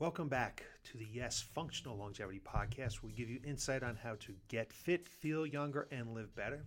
Welcome 0.00 0.28
back 0.28 0.64
to 0.90 0.98
the 0.98 1.06
Yes 1.12 1.40
Functional 1.40 1.96
Longevity 1.96 2.40
Podcast. 2.40 3.04
We 3.04 3.12
give 3.12 3.30
you 3.30 3.38
insight 3.44 3.84
on 3.84 3.94
how 3.94 4.16
to 4.16 4.34
get 4.48 4.72
fit, 4.72 5.06
feel 5.06 5.46
younger, 5.46 5.86
and 5.92 6.12
live 6.14 6.34
better. 6.34 6.64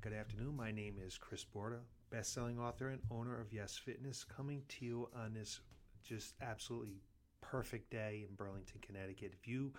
Good 0.00 0.12
afternoon. 0.12 0.56
My 0.56 0.72
name 0.72 0.96
is 1.00 1.16
Chris 1.16 1.44
Borda, 1.44 1.78
best-selling 2.10 2.58
author 2.58 2.88
and 2.88 3.00
owner 3.08 3.40
of 3.40 3.52
Yes 3.52 3.78
Fitness, 3.78 4.24
coming 4.24 4.62
to 4.68 4.84
you 4.84 5.08
on 5.14 5.32
this 5.32 5.60
just 6.02 6.34
absolutely 6.42 6.96
perfect 7.40 7.88
day 7.88 8.26
in 8.28 8.34
Burlington, 8.34 8.80
Connecticut. 8.82 9.32
If 9.32 9.46
you 9.46 9.72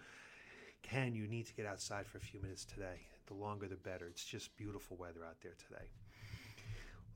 can, 0.81 1.13
you 1.13 1.27
need 1.27 1.47
to 1.47 1.53
get 1.53 1.65
outside 1.65 2.07
for 2.07 2.19
a 2.19 2.21
few 2.21 2.41
minutes 2.41 2.63
today. 2.63 3.01
The 3.27 3.33
longer, 3.33 3.67
the 3.67 3.75
better. 3.75 4.07
It's 4.07 4.23
just 4.23 4.55
beautiful 4.55 4.95
weather 4.95 5.25
out 5.27 5.41
there 5.41 5.55
today. 5.67 5.89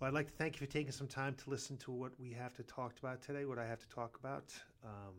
Well, 0.02 0.10
I'd 0.10 0.14
like 0.14 0.28
to 0.28 0.34
thank 0.34 0.60
you 0.60 0.68
for 0.68 0.72
taking 0.72 0.92
some 0.92 1.08
time 1.08 1.34
to 1.34 1.50
listen 1.50 1.78
to 1.78 1.92
what 1.92 2.12
we 2.20 2.32
have 2.32 2.54
to 2.56 2.64
talk 2.64 3.00
about 3.00 3.22
today, 3.22 3.46
what 3.46 3.58
I 3.58 3.66
have 3.66 3.80
to 3.80 3.88
talk 3.88 4.18
about. 4.20 4.54
Um, 4.84 5.14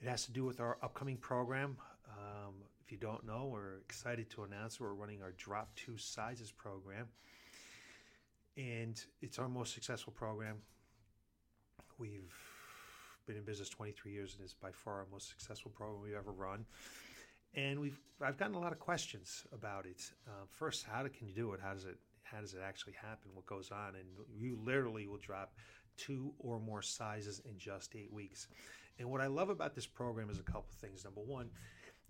it 0.00 0.08
has 0.08 0.24
to 0.24 0.32
do 0.32 0.44
with 0.44 0.60
our 0.60 0.78
upcoming 0.82 1.16
program. 1.16 1.76
Um, 2.08 2.54
if 2.84 2.90
you 2.90 2.98
don't 2.98 3.26
know, 3.26 3.48
we're 3.52 3.78
excited 3.78 4.30
to 4.30 4.44
announce 4.44 4.80
we're 4.80 4.94
running 4.94 5.22
our 5.22 5.32
Drop 5.32 5.74
Two 5.76 5.96
Sizes 5.98 6.50
program. 6.50 7.06
And 8.56 9.02
it's 9.20 9.38
our 9.38 9.48
most 9.48 9.74
successful 9.74 10.12
program. 10.12 10.56
We've 11.98 12.34
been 13.26 13.36
in 13.36 13.44
business 13.44 13.68
23 13.68 14.12
years 14.12 14.34
and 14.34 14.42
it's 14.42 14.54
by 14.54 14.70
far 14.72 14.94
our 14.94 15.06
most 15.12 15.28
successful 15.28 15.70
program 15.70 16.02
we've 16.02 16.14
ever 16.14 16.32
run. 16.32 16.64
And 17.54 17.78
we've 17.78 17.98
I've 18.22 18.38
gotten 18.38 18.54
a 18.54 18.60
lot 18.60 18.72
of 18.72 18.78
questions 18.78 19.44
about 19.52 19.84
it. 19.84 20.10
Uh, 20.26 20.46
first, 20.48 20.84
how 20.90 21.02
can 21.02 21.28
you 21.28 21.34
do 21.34 21.52
it? 21.52 21.60
How 21.62 21.74
does 21.74 21.84
it 21.84 21.98
how 22.22 22.40
does 22.40 22.54
it 22.54 22.60
actually 22.64 22.94
happen? 22.94 23.30
What 23.34 23.46
goes 23.46 23.70
on? 23.70 23.94
And 23.96 24.06
you 24.34 24.58
literally 24.64 25.06
will 25.06 25.18
drop 25.18 25.52
two 25.96 26.32
or 26.38 26.60
more 26.60 26.82
sizes 26.82 27.40
in 27.44 27.58
just 27.58 27.94
eight 27.94 28.12
weeks. 28.12 28.48
And 28.98 29.10
what 29.10 29.20
I 29.20 29.26
love 29.26 29.48
about 29.48 29.74
this 29.74 29.86
program 29.86 30.30
is 30.30 30.38
a 30.38 30.42
couple 30.42 30.68
things. 30.80 31.04
Number 31.04 31.22
one, 31.22 31.50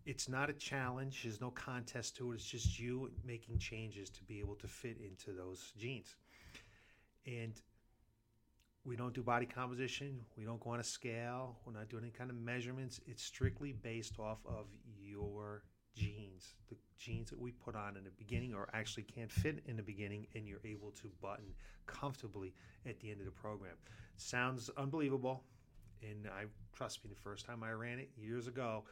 it's 0.07 0.29
not 0.29 0.51
a 0.51 0.53
challenge. 0.55 1.23
There's 1.23 1.41
no 1.41 1.51
contest 1.51 2.17
to 2.17 2.33
it. 2.33 2.37
It's 2.37 2.45
just 2.45 2.79
you 2.79 3.11
making 3.25 3.59
changes 3.59 4.11
to 4.11 4.25
be 4.25 4.41
able 4.41 4.57
to 4.57 4.67
fit 4.67 4.97
into 5.01 5.33
those 5.33 5.73
jeans. 5.79 6.17
And 7.27 7.61
we 8.85 8.97
don't 8.97 9.15
do 9.15 9.23
body 9.23 9.47
composition. 9.47 10.21
We 10.37 10.45
don't 10.45 10.61
go 10.61 10.71
on 10.71 10.81
a 10.81 10.85
scale. 10.85 11.59
We're 11.67 11.75
not 11.75 11.89
doing 11.89 12.05
any 12.05 12.13
kind 12.13 12.31
of 12.31 12.37
measurements. 12.37 13.01
It's 13.07 13.23
strictly 13.23 13.73
based 13.73 14.19
off 14.19 14.39
of 14.47 14.67
your 14.99 15.65
jeans, 15.95 16.55
the 16.69 16.77
jeans 17.01 17.31
that 17.31 17.41
we 17.41 17.51
put 17.51 17.75
on 17.75 17.97
in 17.97 18.05
the 18.05 18.11
beginning 18.11 18.55
or 18.55 18.69
actually 18.73 19.03
can't 19.03 19.33
fit 19.33 19.63
in 19.67 19.77
the 19.77 19.83
beginning, 19.83 20.27
and 20.35 20.47
you're 20.47 20.61
able 20.65 20.91
to 20.93 21.11
button 21.21 21.55
comfortably 21.87 22.55
at 22.87 23.01
the 23.01 23.11
end 23.11 23.21
of 23.21 23.27
the 23.27 23.33
program. 23.33 23.75
Sounds 24.17 24.71
unbelievable. 24.77 25.43
And 26.03 26.29
I 26.29 26.45
trust 26.75 27.05
me, 27.05 27.11
the 27.11 27.21
first 27.21 27.47
time 27.47 27.63
I 27.63 27.73
ran 27.73 27.99
it 27.99 28.11
years 28.17 28.47
ago, 28.47 28.85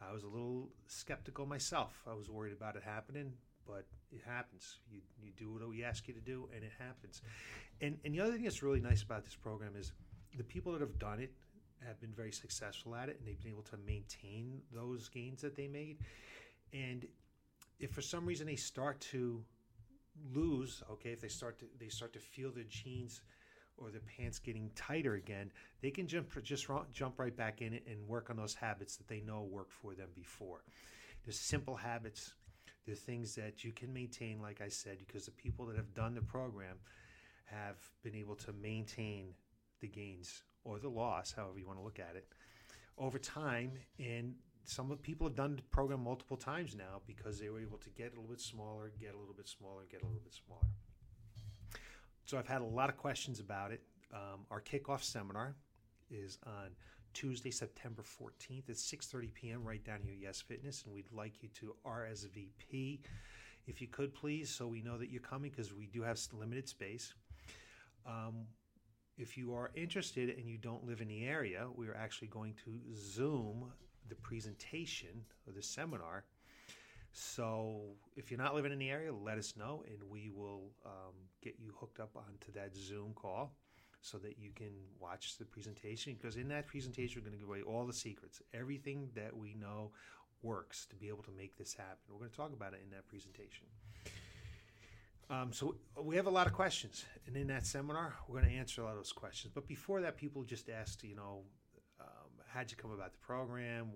I 0.00 0.12
was 0.12 0.24
a 0.24 0.28
little 0.28 0.68
skeptical 0.86 1.46
myself. 1.46 2.02
I 2.10 2.14
was 2.14 2.30
worried 2.30 2.52
about 2.52 2.76
it 2.76 2.82
happening, 2.82 3.32
but 3.66 3.84
it 4.12 4.20
happens. 4.26 4.78
You 4.90 5.00
you 5.22 5.32
do 5.36 5.52
what 5.52 5.68
we 5.68 5.84
ask 5.84 6.08
you 6.08 6.14
to 6.14 6.20
do, 6.20 6.48
and 6.54 6.64
it 6.64 6.72
happens. 6.78 7.22
And 7.80 7.98
and 8.04 8.14
the 8.14 8.20
other 8.20 8.32
thing 8.32 8.42
that's 8.42 8.62
really 8.62 8.80
nice 8.80 9.02
about 9.02 9.24
this 9.24 9.36
program 9.36 9.74
is 9.76 9.92
the 10.36 10.44
people 10.44 10.72
that 10.72 10.80
have 10.80 10.98
done 10.98 11.20
it 11.20 11.32
have 11.86 12.00
been 12.00 12.12
very 12.12 12.32
successful 12.32 12.94
at 12.94 13.08
it, 13.08 13.16
and 13.18 13.26
they've 13.26 13.40
been 13.42 13.52
able 13.52 13.62
to 13.62 13.76
maintain 13.86 14.60
those 14.72 15.08
gains 15.08 15.42
that 15.42 15.56
they 15.56 15.68
made. 15.68 15.98
And 16.72 17.06
if 17.78 17.90
for 17.90 18.02
some 18.02 18.26
reason 18.26 18.46
they 18.46 18.56
start 18.56 19.00
to 19.00 19.42
lose, 20.34 20.82
okay, 20.90 21.10
if 21.10 21.20
they 21.20 21.28
start 21.28 21.58
to 21.58 21.66
they 21.78 21.88
start 21.88 22.12
to 22.14 22.18
feel 22.18 22.50
their 22.50 22.64
jeans 22.64 23.22
or 23.76 23.90
their 23.90 24.00
pants 24.16 24.38
getting 24.38 24.70
tighter 24.74 25.14
again, 25.14 25.50
they 25.82 25.90
can 25.90 26.06
jump 26.06 26.30
just 26.42 26.66
jump 26.92 27.18
right 27.18 27.36
back 27.36 27.60
in 27.60 27.74
and 27.74 28.08
work 28.08 28.30
on 28.30 28.36
those 28.36 28.54
habits 28.54 28.96
that 28.96 29.08
they 29.08 29.20
know 29.20 29.42
worked 29.42 29.72
for 29.72 29.94
them 29.94 30.08
before. 30.14 30.62
There's 31.24 31.38
simple 31.38 31.76
habits. 31.76 32.34
There's 32.86 33.00
things 33.00 33.34
that 33.34 33.64
you 33.64 33.72
can 33.72 33.92
maintain, 33.92 34.40
like 34.40 34.60
I 34.60 34.68
said, 34.68 34.98
because 34.98 35.24
the 35.24 35.32
people 35.32 35.66
that 35.66 35.76
have 35.76 35.92
done 35.92 36.14
the 36.14 36.22
program 36.22 36.76
have 37.46 37.76
been 38.02 38.14
able 38.14 38.36
to 38.36 38.52
maintain 38.52 39.34
the 39.80 39.88
gains 39.88 40.42
or 40.64 40.78
the 40.78 40.88
loss, 40.88 41.32
however 41.32 41.58
you 41.58 41.66
want 41.66 41.78
to 41.78 41.84
look 41.84 41.98
at 41.98 42.14
it, 42.14 42.28
over 42.96 43.18
time. 43.18 43.72
And 43.98 44.34
some 44.68 44.96
people 45.02 45.26
have 45.26 45.36
done 45.36 45.56
the 45.56 45.62
program 45.62 46.02
multiple 46.02 46.36
times 46.36 46.74
now 46.76 47.00
because 47.06 47.38
they 47.38 47.48
were 47.48 47.60
able 47.60 47.78
to 47.78 47.90
get 47.90 48.12
a 48.12 48.20
little 48.20 48.30
bit 48.30 48.40
smaller, 48.40 48.92
get 49.00 49.14
a 49.14 49.18
little 49.18 49.34
bit 49.34 49.48
smaller, 49.48 49.82
get 49.90 50.02
a 50.02 50.06
little 50.06 50.20
bit 50.22 50.34
smaller. 50.34 50.66
So 52.26 52.38
I've 52.38 52.48
had 52.48 52.60
a 52.60 52.66
lot 52.66 52.88
of 52.88 52.96
questions 52.96 53.38
about 53.38 53.70
it. 53.72 53.82
Um, 54.12 54.46
our 54.50 54.60
kickoff 54.60 55.02
seminar 55.02 55.54
is 56.10 56.38
on 56.46 56.70
Tuesday, 57.14 57.50
September 57.50 58.02
14th 58.02 58.68
at 58.68 58.76
6:30 58.76 59.32
p.m. 59.32 59.64
right 59.64 59.82
down 59.84 60.00
here 60.02 60.12
at 60.12 60.20
Yes 60.20 60.40
Fitness, 60.40 60.84
and 60.84 60.94
we'd 60.94 61.10
like 61.12 61.42
you 61.42 61.48
to 61.60 61.74
RSVP 61.86 63.00
if 63.66 63.80
you 63.80 63.88
could, 63.88 64.14
please, 64.14 64.48
so 64.48 64.66
we 64.68 64.80
know 64.80 64.96
that 64.96 65.10
you're 65.10 65.20
coming 65.20 65.50
because 65.50 65.74
we 65.74 65.86
do 65.86 66.02
have 66.02 66.20
limited 66.32 66.68
space. 66.68 67.14
Um, 68.06 68.46
if 69.18 69.36
you 69.36 69.54
are 69.54 69.70
interested 69.74 70.30
and 70.30 70.48
you 70.48 70.56
don't 70.56 70.86
live 70.86 71.00
in 71.00 71.08
the 71.08 71.26
area, 71.26 71.66
we 71.74 71.88
are 71.88 71.96
actually 71.96 72.28
going 72.28 72.54
to 72.64 72.78
Zoom 72.94 73.72
the 74.08 74.14
presentation 74.14 75.24
or 75.46 75.52
the 75.52 75.62
seminar. 75.62 76.24
So 77.12 77.80
if 78.16 78.30
you're 78.30 78.38
not 78.38 78.54
living 78.54 78.72
in 78.72 78.78
the 78.78 78.90
area, 78.90 79.12
let 79.12 79.38
us 79.38 79.54
know 79.56 79.82
and 79.88 79.98
we 80.10 80.30
will 80.34 80.70
um, 80.84 81.14
get 81.42 81.54
you 81.58 81.72
hooked 81.78 82.00
up 82.00 82.16
onto 82.16 82.52
that 82.52 82.76
Zoom 82.76 83.12
call 83.14 83.52
so 84.02 84.18
that 84.18 84.38
you 84.38 84.50
can 84.54 84.72
watch 85.00 85.38
the 85.38 85.44
presentation. 85.44 86.14
Because 86.20 86.36
in 86.36 86.48
that 86.48 86.66
presentation, 86.66 87.20
we're 87.20 87.28
going 87.28 87.38
to 87.38 87.44
give 87.44 87.48
away 87.48 87.62
all 87.62 87.86
the 87.86 87.92
secrets, 87.92 88.42
everything 88.52 89.08
that 89.14 89.36
we 89.36 89.54
know 89.54 89.90
works 90.42 90.86
to 90.86 90.96
be 90.96 91.08
able 91.08 91.22
to 91.24 91.32
make 91.36 91.56
this 91.56 91.74
happen. 91.74 91.96
We're 92.10 92.18
going 92.18 92.30
to 92.30 92.36
talk 92.36 92.52
about 92.52 92.74
it 92.74 92.80
in 92.84 92.90
that 92.90 93.06
presentation. 93.08 93.66
Um, 95.28 95.52
so 95.52 95.74
we 96.00 96.14
have 96.16 96.26
a 96.26 96.30
lot 96.30 96.46
of 96.46 96.52
questions, 96.52 97.04
and 97.26 97.36
in 97.36 97.48
that 97.48 97.66
seminar, 97.66 98.14
we're 98.28 98.38
going 98.40 98.52
to 98.52 98.56
answer 98.56 98.82
a 98.82 98.84
lot 98.84 98.92
of 98.92 98.98
those 98.98 99.12
questions. 99.12 99.50
But 99.52 99.66
before 99.66 100.00
that, 100.02 100.16
people 100.16 100.44
just 100.44 100.68
asked, 100.70 101.02
you 101.02 101.16
know, 101.16 101.40
how'd 102.56 102.70
you 102.70 102.76
come 102.78 102.90
about 102.90 103.12
the 103.12 103.18
program? 103.18 103.88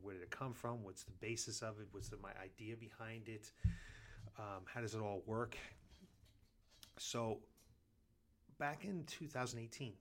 Where 0.00 0.14
did 0.14 0.22
it 0.22 0.30
come 0.30 0.54
from? 0.54 0.84
What's 0.84 1.02
the 1.02 1.10
basis 1.20 1.60
of 1.60 1.80
it? 1.80 1.88
What's 1.90 2.08
the, 2.08 2.18
my 2.18 2.30
idea 2.40 2.76
behind 2.76 3.28
it? 3.28 3.50
Um, 4.38 4.62
how 4.64 4.80
does 4.80 4.94
it 4.94 5.00
all 5.00 5.22
work? 5.26 5.56
So, 6.98 7.38
back 8.60 8.84
in 8.84 9.02
2018, 9.06 9.92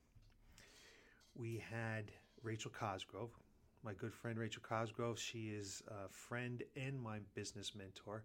we 1.35 1.63
had 1.67 2.11
Rachel 2.43 2.69
Cosgrove, 2.69 3.31
my 3.83 3.93
good 3.93 4.13
friend 4.13 4.37
Rachel 4.37 4.61
Cosgrove. 4.61 5.17
She 5.17 5.49
is 5.49 5.81
a 5.87 6.09
friend 6.09 6.61
and 6.75 7.01
my 7.01 7.17
business 7.33 7.73
mentor. 7.75 8.23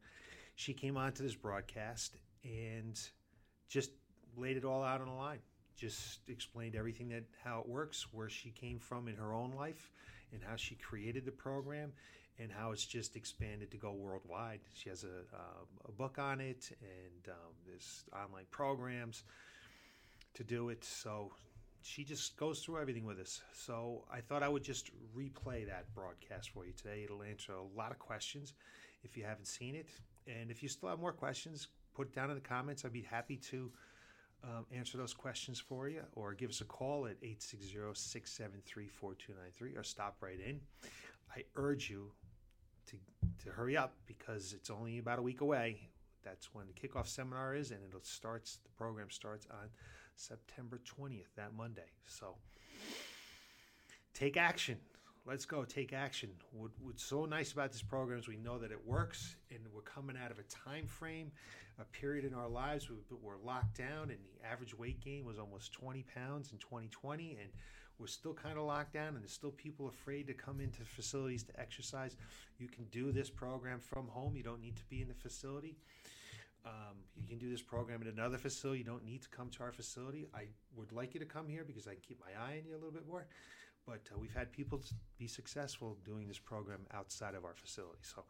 She 0.57 0.75
came 0.75 0.99
onto 0.99 1.23
this 1.23 1.35
broadcast 1.35 2.19
and 2.45 3.01
just 3.71 3.93
laid 4.37 4.59
it 4.59 4.67
all 4.67 4.83
out 4.83 5.01
on 5.01 5.07
the 5.07 5.15
line. 5.15 5.39
Just 5.77 6.21
explained 6.29 6.77
everything 6.77 7.09
that 7.09 7.25
how 7.43 7.61
it 7.61 7.69
works, 7.69 8.07
where 8.13 8.29
she 8.29 8.51
came 8.51 8.79
from 8.79 9.09
in 9.09 9.17
her 9.17 9.33
own 9.35 9.53
life, 9.53 9.91
and 10.33 10.43
how 10.43 10.57
she 10.57 10.75
created 10.77 11.25
the 11.25 11.33
program, 11.33 11.93
and 12.39 12.51
how 12.51 12.73
it's 12.73 12.87
just 12.87 13.17
expanded 13.17 13.71
to 13.71 13.77
go 13.77 13.93
worldwide. 13.93 14.61
She 14.75 14.89
has 14.89 15.05
a, 15.05 15.37
uh, 15.37 15.89
a 15.89 15.93
book 15.93 16.19
on 16.19 16.41
it, 16.41 16.71
and 16.81 17.29
um, 17.29 17.53
there's 17.67 18.05
online 18.13 18.47
programs 18.51 19.25
to 20.35 20.45
do 20.45 20.69
it. 20.69 20.85
So 20.85 21.33
she 21.83 22.03
just 22.03 22.37
goes 22.37 22.61
through 22.61 22.81
everything 22.81 23.05
with 23.05 23.21
us. 23.21 23.43
So 23.53 24.05
I 24.13 24.21
thought 24.21 24.43
I 24.43 24.49
would 24.49 24.65
just 24.65 24.91
replay 25.17 25.67
that 25.67 25.95
broadcast 25.95 26.51
for 26.51 26.65
you 26.65 26.73
today. 26.73 27.03
It'll 27.05 27.23
answer 27.23 27.53
a 27.53 27.79
lot 27.79 27.93
of 27.93 27.99
questions 27.99 28.55
if 29.03 29.17
you 29.17 29.25
haven't 29.25 29.47
seen 29.47 29.75
it. 29.75 29.89
And 30.27 30.51
if 30.51 30.63
you 30.63 30.69
still 30.69 30.89
have 30.89 30.99
more 30.99 31.13
questions, 31.13 31.69
put 31.95 32.09
it 32.09 32.15
down 32.15 32.31
in 32.31 32.37
the 32.37 32.41
comments. 32.41 32.85
I'd 32.85 32.93
be 32.93 33.03
happy 33.03 33.37
to 33.37 33.71
um, 34.45 34.67
answer 34.73 34.99
those 34.99 35.15
questions 35.15 35.59
for 35.59 35.89
you 35.89 36.03
or 36.15 36.35
give 36.35 36.51
us 36.51 36.61
a 36.61 36.65
call 36.65 37.07
at 37.07 37.21
860-673-4293 37.23 39.77
or 39.77 39.83
stop 39.83 40.17
right 40.21 40.41
in. 40.41 40.61
I 41.35 41.43
urge 41.57 41.91
you 41.91 42.13
to, 42.87 42.97
to 43.45 43.51
hurry 43.51 43.77
up 43.77 43.95
because 44.07 44.53
it's 44.53 44.71
only 44.71 44.99
about 44.99 45.19
a 45.19 45.23
week 45.23 45.41
away. 45.41 45.89
That's 46.23 46.55
when 46.55 46.67
the 46.67 46.73
kickoff 46.73 47.07
seminar 47.07 47.55
is, 47.55 47.71
and 47.71 47.81
it'll 47.87 48.01
starts. 48.03 48.59
The 48.65 48.71
program 48.71 49.11
starts 49.11 49.47
on 49.51 49.69
September 50.17 50.81
20th, 50.99 51.35
that 51.37 51.55
Monday. 51.55 51.91
So 52.07 52.37
take 54.15 54.37
action 54.37 54.79
let's 55.27 55.45
go 55.45 55.65
take 55.65 55.93
action. 55.93 56.31
What, 56.53 56.71
what's 56.81 57.03
so 57.03 57.25
nice 57.25 57.53
about 57.53 57.73
this 57.73 57.83
program 57.83 58.19
is 58.19 58.29
we 58.29 58.37
know 58.37 58.59
that 58.59 58.71
it 58.71 58.87
works, 58.87 59.37
and 59.51 59.61
we're 59.75 59.83
coming 59.83 60.17
out 60.23 60.31
of 60.31 60.39
a 60.39 60.43
time 60.45 60.87
frame, 60.87 61.31
a 61.81 61.85
period 61.85 62.25
in 62.25 62.35
our 62.35 62.49
lives 62.49 62.89
where 62.89 62.99
we're 63.23 63.45
locked 63.45 63.77
down, 63.77 64.11
and 64.11 64.19
the 64.19 64.47
average 64.47 64.77
weight 64.77 65.01
gain 65.01 65.25
was 65.25 65.39
almost 65.39 65.73
20 65.73 66.05
pounds 66.15 66.53
in 66.53 66.59
2020, 66.59 67.39
and 67.41 67.51
we're 67.99 68.07
still 68.07 68.35
kind 68.35 68.59
of 68.59 68.65
locked 68.65 68.93
down, 68.93 69.09
and 69.09 69.21
there's 69.21 69.33
still 69.33 69.53
people 69.53 69.89
afraid 69.89 70.27
to 70.27 70.35
come 70.35 70.61
into 70.61 70.85
facilities 70.85 71.43
to 71.45 71.59
exercise. 71.59 72.17
You 72.59 72.69
can 72.69 72.85
do 72.87 73.13
this 73.13 73.31
program 73.31 73.79
from 73.81 74.09
home. 74.09 74.37
You 74.37 74.43
don't 74.43 74.61
need 74.61 74.77
to 74.77 74.85
be 74.91 75.01
in 75.01 75.09
the 75.09 75.15
facility. 75.15 75.77
Um, 76.67 76.97
you 77.15 77.29
can 77.29 77.39
do 77.39 77.51
this 77.51 77.63
program 77.63 78.03
in 78.03 78.09
another 78.09 78.39
facility. 78.39 78.81
You 78.81 78.85
don't 78.85 79.05
need 79.05 79.23
to 79.23 79.29
come 79.29 79.51
to 79.51 79.63
our 79.63 79.73
facility. 79.73 80.27
I 80.35 80.47
would 80.77 80.93
like 80.93 81.15
you 81.15 81.21
to 81.21 81.27
come 81.27 81.49
here 81.49 81.63
because 81.65 81.87
I 81.87 81.93
can 81.93 82.01
keep 82.01 82.21
my 82.21 82.33
eye 82.43 82.59
on 82.59 82.65
you 82.67 82.73
a 82.73 82.79
little 82.79 82.91
bit 82.91 83.07
more. 83.07 83.27
But 83.87 84.01
uh, 84.13 84.19
we've 84.19 84.35
had 84.35 84.53
people 84.53 84.81
be 85.19 85.27
successful 85.27 85.97
doing 86.05 86.27
this 86.29 86.39
program 86.39 86.81
outside 86.93 87.35
of 87.35 87.45
our 87.45 87.55
facility. 87.55 87.99
So 88.03 88.25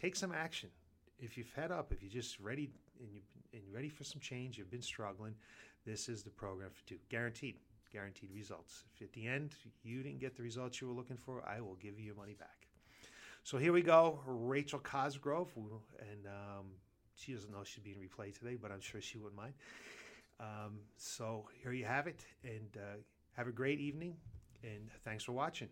take 0.00 0.16
some 0.16 0.32
action. 0.32 0.70
If 1.18 1.36
you're 1.36 1.46
fed 1.46 1.70
up, 1.70 1.92
if 1.92 2.02
you're 2.02 2.10
just 2.10 2.38
ready 2.40 2.70
and, 3.00 3.12
you, 3.12 3.20
and 3.52 3.62
you're 3.64 3.74
ready 3.74 3.88
for 3.88 4.04
some 4.04 4.20
change, 4.20 4.58
you've 4.58 4.70
been 4.70 4.82
struggling, 4.82 5.34
this 5.84 6.08
is 6.08 6.22
the 6.22 6.30
program 6.30 6.70
for 6.72 6.92
you. 6.92 6.98
Guaranteed, 7.08 7.56
guaranteed 7.92 8.30
results. 8.32 8.84
If 8.94 9.02
at 9.02 9.12
the 9.12 9.26
end 9.26 9.54
you 9.82 10.02
didn't 10.02 10.20
get 10.20 10.36
the 10.36 10.42
results 10.42 10.80
you 10.80 10.88
were 10.88 10.94
looking 10.94 11.16
for, 11.16 11.42
I 11.48 11.60
will 11.60 11.76
give 11.76 11.98
you 11.98 12.06
your 12.06 12.14
money 12.14 12.34
back. 12.34 12.68
So 13.42 13.56
here 13.56 13.72
we 13.72 13.82
go, 13.82 14.20
Rachel 14.26 14.78
Cosgrove, 14.78 15.48
and 15.56 16.26
um, 16.26 16.66
she 17.14 17.32
doesn't 17.32 17.50
know 17.50 17.64
she's 17.64 17.82
being 17.82 17.96
replayed 17.96 18.38
today, 18.38 18.56
but 18.60 18.70
I'm 18.70 18.80
sure 18.80 19.00
she 19.00 19.18
wouldn't 19.18 19.36
mind. 19.36 19.54
Um, 20.40 20.80
so 20.96 21.46
here 21.62 21.72
you 21.72 21.84
have 21.84 22.06
it, 22.06 22.24
and 22.44 22.76
uh, 22.76 22.98
have 23.36 23.48
a 23.48 23.52
great 23.52 23.80
evening, 23.80 24.16
and 24.62 24.90
thanks 25.04 25.24
for 25.24 25.32
watching. 25.32 25.68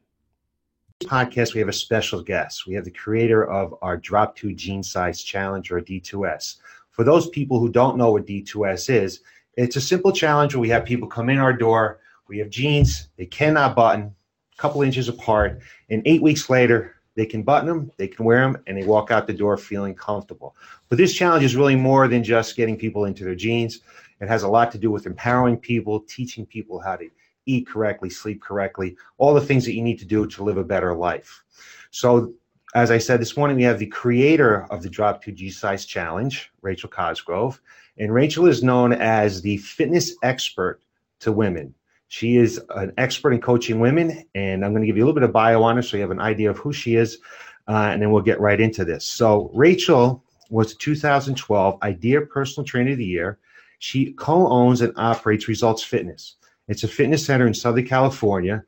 Podcast, 1.04 1.54
we 1.54 1.60
have 1.60 1.68
a 1.68 1.74
special 1.74 2.22
guest. 2.22 2.66
We 2.66 2.74
have 2.74 2.84
the 2.84 2.90
creator 2.90 3.44
of 3.44 3.74
our 3.82 3.96
Drop 3.96 4.34
2 4.36 4.54
Jean 4.54 4.82
Size 4.82 5.22
Challenge, 5.22 5.70
or 5.70 5.80
D2S. 5.80 6.56
For 6.90 7.04
those 7.04 7.28
people 7.28 7.58
who 7.58 7.68
don't 7.68 7.98
know 7.98 8.12
what 8.12 8.26
D2S 8.26 8.88
is, 8.88 9.20
it's 9.54 9.76
a 9.76 9.80
simple 9.80 10.12
challenge 10.12 10.54
where 10.54 10.60
we 10.60 10.70
have 10.70 10.84
people 10.84 11.08
come 11.08 11.28
in 11.28 11.38
our 11.38 11.52
door. 11.52 12.00
We 12.28 12.38
have 12.38 12.50
jeans, 12.50 13.08
they 13.16 13.26
cannot 13.26 13.76
button, 13.76 14.14
a 14.52 14.60
couple 14.60 14.82
inches 14.82 15.08
apart, 15.08 15.60
and 15.90 16.02
eight 16.06 16.22
weeks 16.22 16.48
later, 16.48 16.96
they 17.14 17.26
can 17.26 17.42
button 17.42 17.66
them, 17.66 17.90
they 17.96 18.08
can 18.08 18.24
wear 18.24 18.40
them, 18.40 18.62
and 18.66 18.76
they 18.76 18.84
walk 18.84 19.10
out 19.10 19.26
the 19.26 19.32
door 19.32 19.56
feeling 19.56 19.94
comfortable. 19.94 20.54
But 20.88 20.98
this 20.98 21.14
challenge 21.14 21.44
is 21.44 21.56
really 21.56 21.76
more 21.76 22.08
than 22.08 22.24
just 22.24 22.56
getting 22.56 22.76
people 22.76 23.04
into 23.04 23.24
their 23.24 23.34
jeans. 23.34 23.80
It 24.20 24.28
has 24.28 24.42
a 24.42 24.48
lot 24.48 24.72
to 24.72 24.78
do 24.78 24.90
with 24.90 25.06
empowering 25.06 25.58
people, 25.58 26.00
teaching 26.00 26.44
people 26.44 26.80
how 26.80 26.96
to 26.96 27.08
eat 27.46 27.66
correctly, 27.66 28.10
sleep 28.10 28.42
correctly, 28.42 28.96
all 29.18 29.32
the 29.32 29.40
things 29.40 29.64
that 29.64 29.74
you 29.74 29.82
need 29.82 29.98
to 29.98 30.04
do 30.04 30.26
to 30.26 30.44
live 30.44 30.58
a 30.58 30.64
better 30.64 30.94
life. 30.94 31.42
So, 31.90 32.34
as 32.74 32.90
I 32.90 32.98
said 32.98 33.20
this 33.20 33.36
morning, 33.36 33.56
we 33.56 33.62
have 33.62 33.78
the 33.78 33.86
creator 33.86 34.66
of 34.70 34.82
the 34.82 34.90
Drop 34.90 35.22
2 35.22 35.32
Jean 35.32 35.50
Size 35.50 35.86
Challenge, 35.86 36.50
Rachel 36.60 36.90
Cosgrove. 36.90 37.60
And 37.96 38.12
Rachel 38.12 38.46
is 38.46 38.62
known 38.62 38.92
as 38.92 39.40
the 39.40 39.56
fitness 39.58 40.14
expert 40.22 40.82
to 41.20 41.32
women. 41.32 41.74
She 42.08 42.36
is 42.36 42.60
an 42.70 42.92
expert 42.98 43.32
in 43.32 43.40
coaching 43.40 43.80
women, 43.80 44.24
and 44.34 44.64
I'm 44.64 44.72
going 44.72 44.82
to 44.82 44.86
give 44.86 44.96
you 44.96 45.04
a 45.04 45.06
little 45.06 45.18
bit 45.18 45.22
of 45.22 45.32
bio 45.32 45.62
on 45.62 45.76
her 45.76 45.82
so 45.82 45.96
you 45.96 46.02
have 46.02 46.10
an 46.10 46.20
idea 46.20 46.50
of 46.50 46.58
who 46.58 46.72
she 46.72 46.96
is, 46.96 47.18
uh, 47.66 47.88
and 47.90 48.02
then 48.02 48.10
we'll 48.10 48.22
get 48.22 48.40
right 48.40 48.60
into 48.60 48.84
this. 48.84 49.06
So, 49.06 49.50
Rachel 49.54 50.22
was 50.50 50.74
2012 50.76 51.78
IDEA 51.82 52.22
Personal 52.22 52.66
Trainer 52.66 52.92
of 52.92 52.98
the 52.98 53.04
Year. 53.04 53.38
She 53.78 54.12
co 54.12 54.48
owns 54.48 54.82
and 54.82 54.92
operates 54.96 55.48
Results 55.48 55.82
Fitness. 55.82 56.36
It's 56.68 56.84
a 56.84 56.88
fitness 56.88 57.24
center 57.24 57.46
in 57.46 57.54
Southern 57.54 57.86
California. 57.86 58.64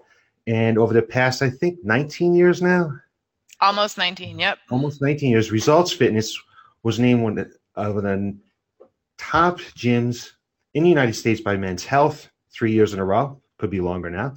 And 0.46 0.78
over 0.78 0.94
the 0.94 1.02
past, 1.02 1.42
I 1.42 1.50
think, 1.50 1.78
19 1.84 2.34
years 2.34 2.62
now, 2.62 2.92
almost 3.60 3.98
19, 3.98 4.38
yep. 4.38 4.58
Almost 4.70 5.02
19 5.02 5.30
years, 5.30 5.50
Results 5.50 5.92
Fitness 5.92 6.38
was 6.82 6.98
named 6.98 7.22
one 7.22 7.38
of 7.74 7.94
the 7.96 8.36
top 9.18 9.58
gyms 9.58 10.30
in 10.74 10.84
the 10.84 10.88
United 10.88 11.14
States 11.14 11.40
by 11.40 11.56
Men's 11.56 11.84
Health 11.84 12.30
three 12.52 12.72
years 12.72 12.92
in 12.94 12.98
a 12.98 13.04
row, 13.04 13.40
could 13.58 13.70
be 13.70 13.80
longer 13.80 14.10
now, 14.10 14.34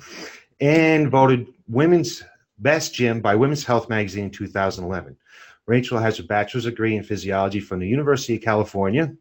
and 0.59 1.09
voted 1.09 1.47
women's 1.67 2.23
best 2.59 2.93
gym 2.93 3.21
by 3.21 3.35
Women's 3.35 3.63
Health 3.63 3.89
magazine 3.89 4.25
in 4.25 4.31
2011. 4.31 5.15
Rachel 5.67 5.99
has 5.99 6.19
a 6.19 6.23
bachelor's 6.23 6.65
degree 6.65 6.95
in 6.95 7.03
physiology 7.03 7.59
from 7.59 7.79
the 7.79 7.87
University 7.87 8.35
of 8.35 8.41
California. 8.41 9.13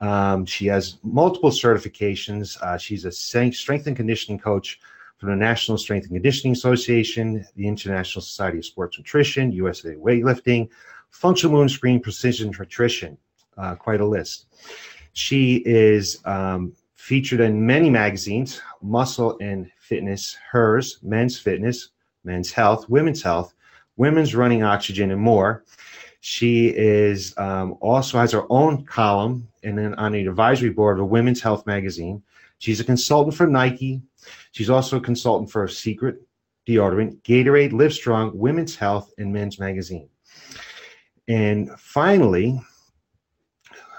Um, 0.00 0.46
she 0.46 0.66
has 0.66 0.98
multiple 1.02 1.50
certifications. 1.50 2.60
Uh, 2.62 2.78
she's 2.78 3.04
a 3.04 3.12
strength 3.12 3.86
and 3.86 3.96
conditioning 3.96 4.38
coach 4.38 4.80
from 5.18 5.30
the 5.30 5.36
National 5.36 5.76
Strength 5.76 6.04
and 6.04 6.14
Conditioning 6.14 6.52
Association, 6.52 7.44
the 7.56 7.66
International 7.66 8.22
Society 8.22 8.58
of 8.58 8.64
Sports 8.64 8.98
Nutrition, 8.98 9.50
USA 9.52 9.94
Weightlifting, 9.94 10.68
Functional 11.10 11.52
Movement 11.52 11.72
Screen 11.72 12.00
Precision 12.00 12.52
Nutrition. 12.56 13.18
Uh, 13.56 13.74
quite 13.74 14.00
a 14.00 14.06
list. 14.06 14.46
She 15.14 15.56
is 15.66 16.20
um, 16.24 16.72
featured 16.94 17.40
in 17.40 17.66
many 17.66 17.90
magazines 17.90 18.60
Muscle 18.80 19.36
and 19.40 19.68
Fitness, 19.80 20.36
Hers, 20.52 20.98
Men's 21.02 21.36
Fitness, 21.36 21.88
Men's 22.22 22.52
Health, 22.52 22.88
Women's 22.88 23.22
Health, 23.22 23.54
Women's 23.96 24.36
Running 24.36 24.62
Oxygen, 24.62 25.10
and 25.10 25.20
more. 25.20 25.64
She 26.20 26.68
is 26.68 27.36
um, 27.36 27.76
also 27.80 28.18
has 28.18 28.30
her 28.30 28.44
own 28.48 28.84
column 28.84 29.48
and 29.62 29.76
then 29.76 29.94
on 29.94 30.12
the 30.12 30.26
advisory 30.26 30.70
board 30.70 30.98
of 30.98 31.02
a 31.02 31.06
Women's 31.06 31.40
Health 31.40 31.66
magazine. 31.66 32.22
She's 32.58 32.80
a 32.80 32.84
consultant 32.84 33.36
for 33.36 33.46
Nike. 33.46 34.02
She's 34.52 34.70
also 34.70 34.96
a 34.96 35.00
consultant 35.00 35.50
for 35.50 35.66
Secret 35.68 36.20
Deodorant, 36.66 37.22
Gatorade, 37.22 37.72
Livestrong, 37.72 38.34
Women's 38.34 38.76
Health, 38.76 39.12
and 39.18 39.32
Men's 39.32 39.58
Magazine. 39.58 40.08
And 41.28 41.70
finally, 41.78 42.60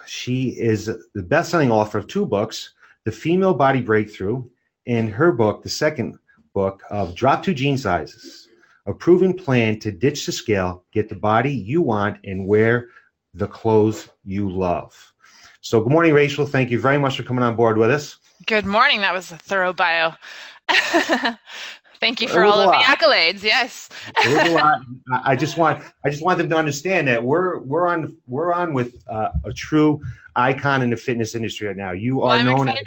she 0.05 0.49
is 0.49 0.85
the 0.85 1.23
best-selling 1.23 1.71
author 1.71 1.97
of 1.97 2.07
two 2.07 2.25
books, 2.25 2.73
the 3.05 3.11
Female 3.11 3.53
Body 3.53 3.81
Breakthrough, 3.81 4.43
and 4.87 5.09
her 5.09 5.31
book, 5.31 5.63
the 5.63 5.69
second 5.69 6.17
book 6.53 6.83
of 6.89 7.15
Drop 7.15 7.43
2 7.43 7.53
Jean 7.53 7.77
Sizes, 7.77 8.49
a 8.85 8.93
proven 8.93 9.33
plan 9.33 9.79
to 9.79 9.91
ditch 9.91 10.25
the 10.25 10.31
scale, 10.31 10.83
get 10.91 11.09
the 11.09 11.15
body 11.15 11.51
you 11.51 11.81
want, 11.81 12.17
and 12.23 12.47
wear 12.47 12.89
the 13.33 13.47
clothes 13.47 14.09
you 14.25 14.49
love. 14.49 15.08
So, 15.61 15.81
good 15.81 15.91
morning, 15.91 16.13
Rachel. 16.13 16.45
Thank 16.45 16.71
you 16.71 16.79
very 16.79 16.97
much 16.97 17.17
for 17.17 17.23
coming 17.23 17.43
on 17.43 17.55
board 17.55 17.77
with 17.77 17.91
us. 17.91 18.17
Good 18.45 18.65
morning. 18.65 19.01
That 19.01 19.13
was 19.13 19.31
a 19.31 19.37
thorough 19.37 19.73
bio. 19.73 20.13
Thank 21.99 22.21
you 22.21 22.29
for 22.29 22.45
all 22.45 22.61
of 22.61 22.71
the 22.71 22.77
accolades. 22.77 23.43
Yes. 23.43 23.89
I 25.25 25.35
just 25.35 25.57
want 25.57 25.83
I 26.05 26.09
just 26.09 26.23
want 26.23 26.37
them 26.37 26.49
to 26.49 26.55
understand 26.55 27.09
that 27.09 27.21
we're 27.21 27.59
we're 27.59 27.87
on 27.87 28.15
we're 28.25 28.53
on 28.53 28.73
with 28.73 29.03
uh, 29.09 29.31
a 29.43 29.51
true 29.51 29.99
icon 30.37 30.81
in 30.81 30.91
the 30.91 30.95
fitness 30.95 31.35
industry 31.35 31.67
right 31.67 31.75
now. 31.75 31.91
You 31.91 32.21
are 32.21 32.37
well, 32.37 32.45
known 32.45 32.69
as 32.69 32.77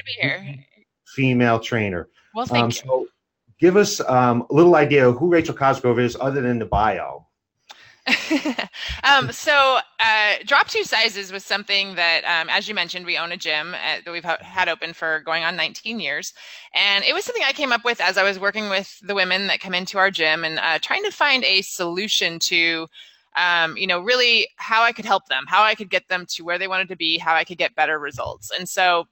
female 1.06 1.60
trainer. 1.60 2.08
Well, 2.34 2.46
thank 2.46 2.64
um, 2.64 2.70
you. 2.70 2.74
So 2.74 3.06
give 3.60 3.76
us 3.76 4.00
um, 4.08 4.46
a 4.48 4.54
little 4.54 4.76
idea 4.76 5.06
of 5.06 5.18
who 5.18 5.28
Rachel 5.28 5.54
Cosgrove 5.54 5.98
is, 5.98 6.16
other 6.18 6.40
than 6.40 6.58
the 6.58 6.64
bio. 6.64 7.26
um, 9.04 9.30
so 9.30 9.78
uh, 10.00 10.34
drop 10.44 10.66
two 10.66 10.82
sizes 10.82 11.30
was 11.30 11.44
something 11.44 11.94
that 11.94 12.24
um, 12.24 12.48
as 12.50 12.66
you 12.66 12.74
mentioned 12.74 13.06
we 13.06 13.16
own 13.16 13.30
a 13.30 13.36
gym 13.36 13.74
at, 13.74 13.98
uh, 13.98 14.02
that 14.04 14.12
we've 14.12 14.24
had 14.24 14.68
open 14.68 14.92
for 14.92 15.20
going 15.20 15.44
on 15.44 15.54
19 15.54 16.00
years. 16.00 16.32
And 16.74 17.04
it 17.04 17.14
was 17.14 17.24
something 17.24 17.44
i 17.46 17.52
came 17.52 17.72
up 17.72 17.84
with 17.84 18.00
as 18.00 18.18
i 18.18 18.24
was 18.24 18.40
working 18.40 18.68
with 18.68 18.98
the 19.02 19.14
women 19.14 19.46
that 19.46 19.60
come 19.60 19.74
into 19.74 19.98
our 19.98 20.10
gym 20.10 20.44
and 20.44 20.58
uh, 20.58 20.78
trying 20.80 21.04
to 21.04 21.12
find 21.12 21.44
a 21.44 21.62
solution 21.62 22.38
to 22.40 22.88
um, 23.36 23.76
you 23.76 23.86
know 23.86 24.00
really 24.00 24.48
how 24.56 24.82
i 24.82 24.92
could 24.92 25.04
help 25.04 25.26
them 25.28 25.44
how 25.46 25.62
i 25.62 25.74
could 25.74 25.88
get 25.88 26.08
them 26.08 26.26
to 26.28 26.44
where 26.44 26.58
they 26.58 26.68
wanted 26.68 26.88
to 26.88 26.96
be 26.96 27.18
how 27.18 27.34
i 27.34 27.44
could 27.44 27.58
get 27.58 27.74
better 27.76 27.98
results. 27.98 28.50
And 28.56 28.68
so 28.68 29.06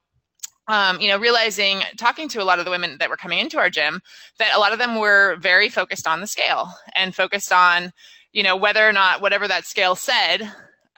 um, 0.69 1.01
you 1.01 1.09
know, 1.09 1.19
realizing, 1.19 1.83
talking 1.97 2.29
to 2.29 2.41
a 2.41 2.45
lot 2.45 2.61
of 2.61 2.65
the 2.65 2.71
women 2.71 2.97
that 2.99 3.11
were 3.11 3.17
coming 3.17 3.41
into 3.41 3.59
our 3.59 3.71
gym, 3.71 4.01
that 4.39 4.55
a 4.55 4.59
lot 4.61 4.73
of 4.73 4.79
them 4.79 5.01
were 5.01 5.37
very 5.41 5.69
focused 5.69 6.07
on 6.07 6.21
the 6.21 6.29
scale 6.29 6.73
and 6.95 7.13
focused 7.13 7.53
on, 7.53 7.93
you 8.33 8.43
know, 8.43 8.57
whether 8.57 8.87
or 8.87 8.93
not 8.93 9.21
whatever 9.21 9.49
that 9.49 9.65
scale 9.65 9.95
said, 9.95 10.43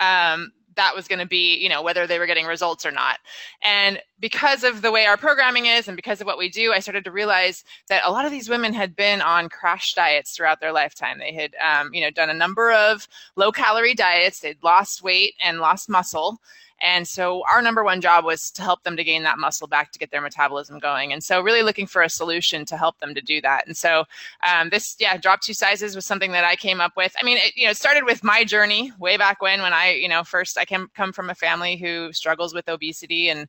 um, 0.00 0.52
that 0.76 0.94
was 0.94 1.08
going 1.08 1.18
to 1.18 1.26
be, 1.26 1.56
you 1.56 1.68
know, 1.68 1.82
whether 1.82 2.06
they 2.06 2.18
were 2.18 2.26
getting 2.26 2.46
results 2.46 2.86
or 2.86 2.90
not. 2.90 3.18
And 3.62 4.00
because 4.20 4.64
of 4.64 4.82
the 4.82 4.90
way 4.90 5.06
our 5.06 5.16
programming 5.16 5.66
is 5.66 5.88
and 5.88 5.96
because 5.96 6.20
of 6.20 6.26
what 6.26 6.38
we 6.38 6.48
do, 6.48 6.72
I 6.72 6.78
started 6.78 7.04
to 7.04 7.10
realize 7.10 7.64
that 7.88 8.02
a 8.06 8.10
lot 8.10 8.24
of 8.24 8.30
these 8.30 8.48
women 8.48 8.72
had 8.72 8.96
been 8.96 9.20
on 9.20 9.48
crash 9.48 9.94
diets 9.94 10.34
throughout 10.34 10.60
their 10.60 10.72
lifetime. 10.72 11.18
They 11.18 11.34
had, 11.34 11.54
um, 11.56 11.92
you 11.92 12.00
know, 12.00 12.10
done 12.10 12.30
a 12.30 12.34
number 12.34 12.72
of 12.72 13.06
low 13.36 13.52
calorie 13.52 13.94
diets, 13.94 14.40
they'd 14.40 14.62
lost 14.62 15.02
weight 15.02 15.34
and 15.42 15.58
lost 15.58 15.88
muscle. 15.88 16.40
And 16.82 17.06
so 17.06 17.44
our 17.50 17.62
number 17.62 17.84
one 17.84 18.00
job 18.00 18.24
was 18.24 18.50
to 18.52 18.62
help 18.62 18.82
them 18.82 18.96
to 18.96 19.04
gain 19.04 19.22
that 19.22 19.38
muscle 19.38 19.68
back 19.68 19.92
to 19.92 19.98
get 19.98 20.10
their 20.10 20.20
metabolism 20.20 20.78
going. 20.78 21.12
And 21.12 21.22
so 21.22 21.40
really 21.40 21.62
looking 21.62 21.86
for 21.86 22.02
a 22.02 22.08
solution 22.08 22.64
to 22.66 22.76
help 22.76 22.98
them 22.98 23.14
to 23.14 23.20
do 23.20 23.40
that. 23.42 23.66
And 23.66 23.76
so 23.76 24.04
um, 24.46 24.70
this, 24.70 24.96
yeah, 24.98 25.16
drop 25.16 25.40
two 25.40 25.54
sizes 25.54 25.94
was 25.94 26.04
something 26.04 26.32
that 26.32 26.44
I 26.44 26.56
came 26.56 26.80
up 26.80 26.92
with. 26.96 27.14
I 27.20 27.24
mean, 27.24 27.38
it, 27.38 27.56
you 27.56 27.64
know, 27.64 27.70
it 27.70 27.76
started 27.76 28.04
with 28.04 28.24
my 28.24 28.44
journey 28.44 28.92
way 28.98 29.16
back 29.16 29.40
when, 29.40 29.62
when 29.62 29.72
I, 29.72 29.92
you 29.92 30.08
know, 30.08 30.24
first 30.24 30.58
I 30.58 30.64
came 30.64 30.88
come 30.94 31.12
from 31.12 31.30
a 31.30 31.34
family 31.34 31.76
who 31.76 32.12
struggles 32.12 32.52
with 32.52 32.68
obesity 32.68 33.28
and 33.28 33.48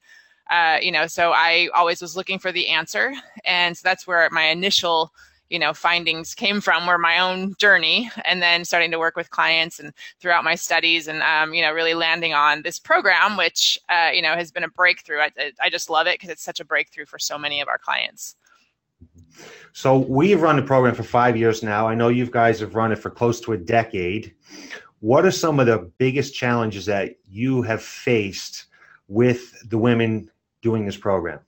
uh, 0.50 0.78
you 0.82 0.92
know, 0.92 1.08
so 1.08 1.32
I 1.34 1.70
always 1.74 2.02
was 2.02 2.18
looking 2.18 2.38
for 2.38 2.52
the 2.52 2.68
answer. 2.68 3.14
And 3.46 3.78
so 3.78 3.82
that's 3.84 4.06
where 4.06 4.30
my 4.30 4.48
initial 4.48 5.14
you 5.54 5.60
know 5.60 5.72
findings 5.72 6.34
came 6.34 6.60
from 6.60 6.88
were 6.88 6.98
my 6.98 7.20
own 7.20 7.54
journey 7.60 8.10
and 8.26 8.42
then 8.42 8.66
starting 8.66 8.90
to 8.90 8.98
work 8.98 9.16
with 9.16 9.30
clients 9.30 9.80
and 9.80 9.94
throughout 10.20 10.44
my 10.44 10.56
studies 10.56 11.08
and 11.08 11.22
um, 11.22 11.54
you 11.54 11.62
know 11.62 11.72
really 11.72 11.94
landing 11.94 12.34
on 12.34 12.64
this 12.64 12.80
program 12.80 13.38
which 13.38 13.80
uh, 13.88 14.10
you 14.12 14.22
know 14.22 14.34
has 14.34 14.52
been 14.52 14.64
a 14.64 14.68
breakthrough. 14.68 15.20
I, 15.20 15.32
I 15.62 15.70
just 15.70 15.92
love 15.92 16.08
it 16.08 16.16
because 16.16 16.30
it's 16.30 16.42
such 16.42 16.60
a 16.60 16.66
breakthrough 16.66 17.06
for 17.06 17.20
so 17.20 17.38
many 17.38 17.62
of 17.62 17.68
our 17.68 17.78
clients. 17.78 18.36
So 19.74 20.00
we've 20.00 20.42
run 20.42 20.56
the 20.56 20.64
program 20.64 20.96
for 20.96 21.04
five 21.04 21.38
years 21.38 21.62
now. 21.62 21.88
I 21.88 21.94
know 21.94 22.08
you 22.08 22.26
guys 22.26 22.60
have 22.60 22.74
run 22.74 22.92
it 22.92 22.98
for 22.98 23.12
close 23.12 23.40
to 23.42 23.54
a 23.54 23.58
decade. 23.58 24.34
What 25.02 25.24
are 25.24 25.32
some 25.32 25.60
of 25.60 25.68
the 25.68 25.92
biggest 26.00 26.34
challenges 26.34 26.88
that 26.88 27.16
you 27.30 27.62
have 27.62 27.84
faced 27.84 28.66
with 29.08 29.70
the 29.70 29.78
women 29.78 30.32
doing 30.64 30.86
this 30.86 30.98
program 30.98 31.40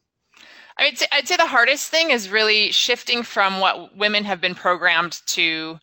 I'd 0.86 1.00
say, 1.00 1.08
I'd 1.12 1.28
say 1.28 1.36
the 1.36 1.48
hardest 1.48 1.90
thing 1.90 2.12
is 2.12 2.30
really 2.30 2.72
shifting 2.72 3.24
from 3.24 3.60
what 3.60 3.98
women 3.98 4.24
have 4.26 4.40
been 4.40 4.54
programmed 4.54 5.20
to 5.28 5.80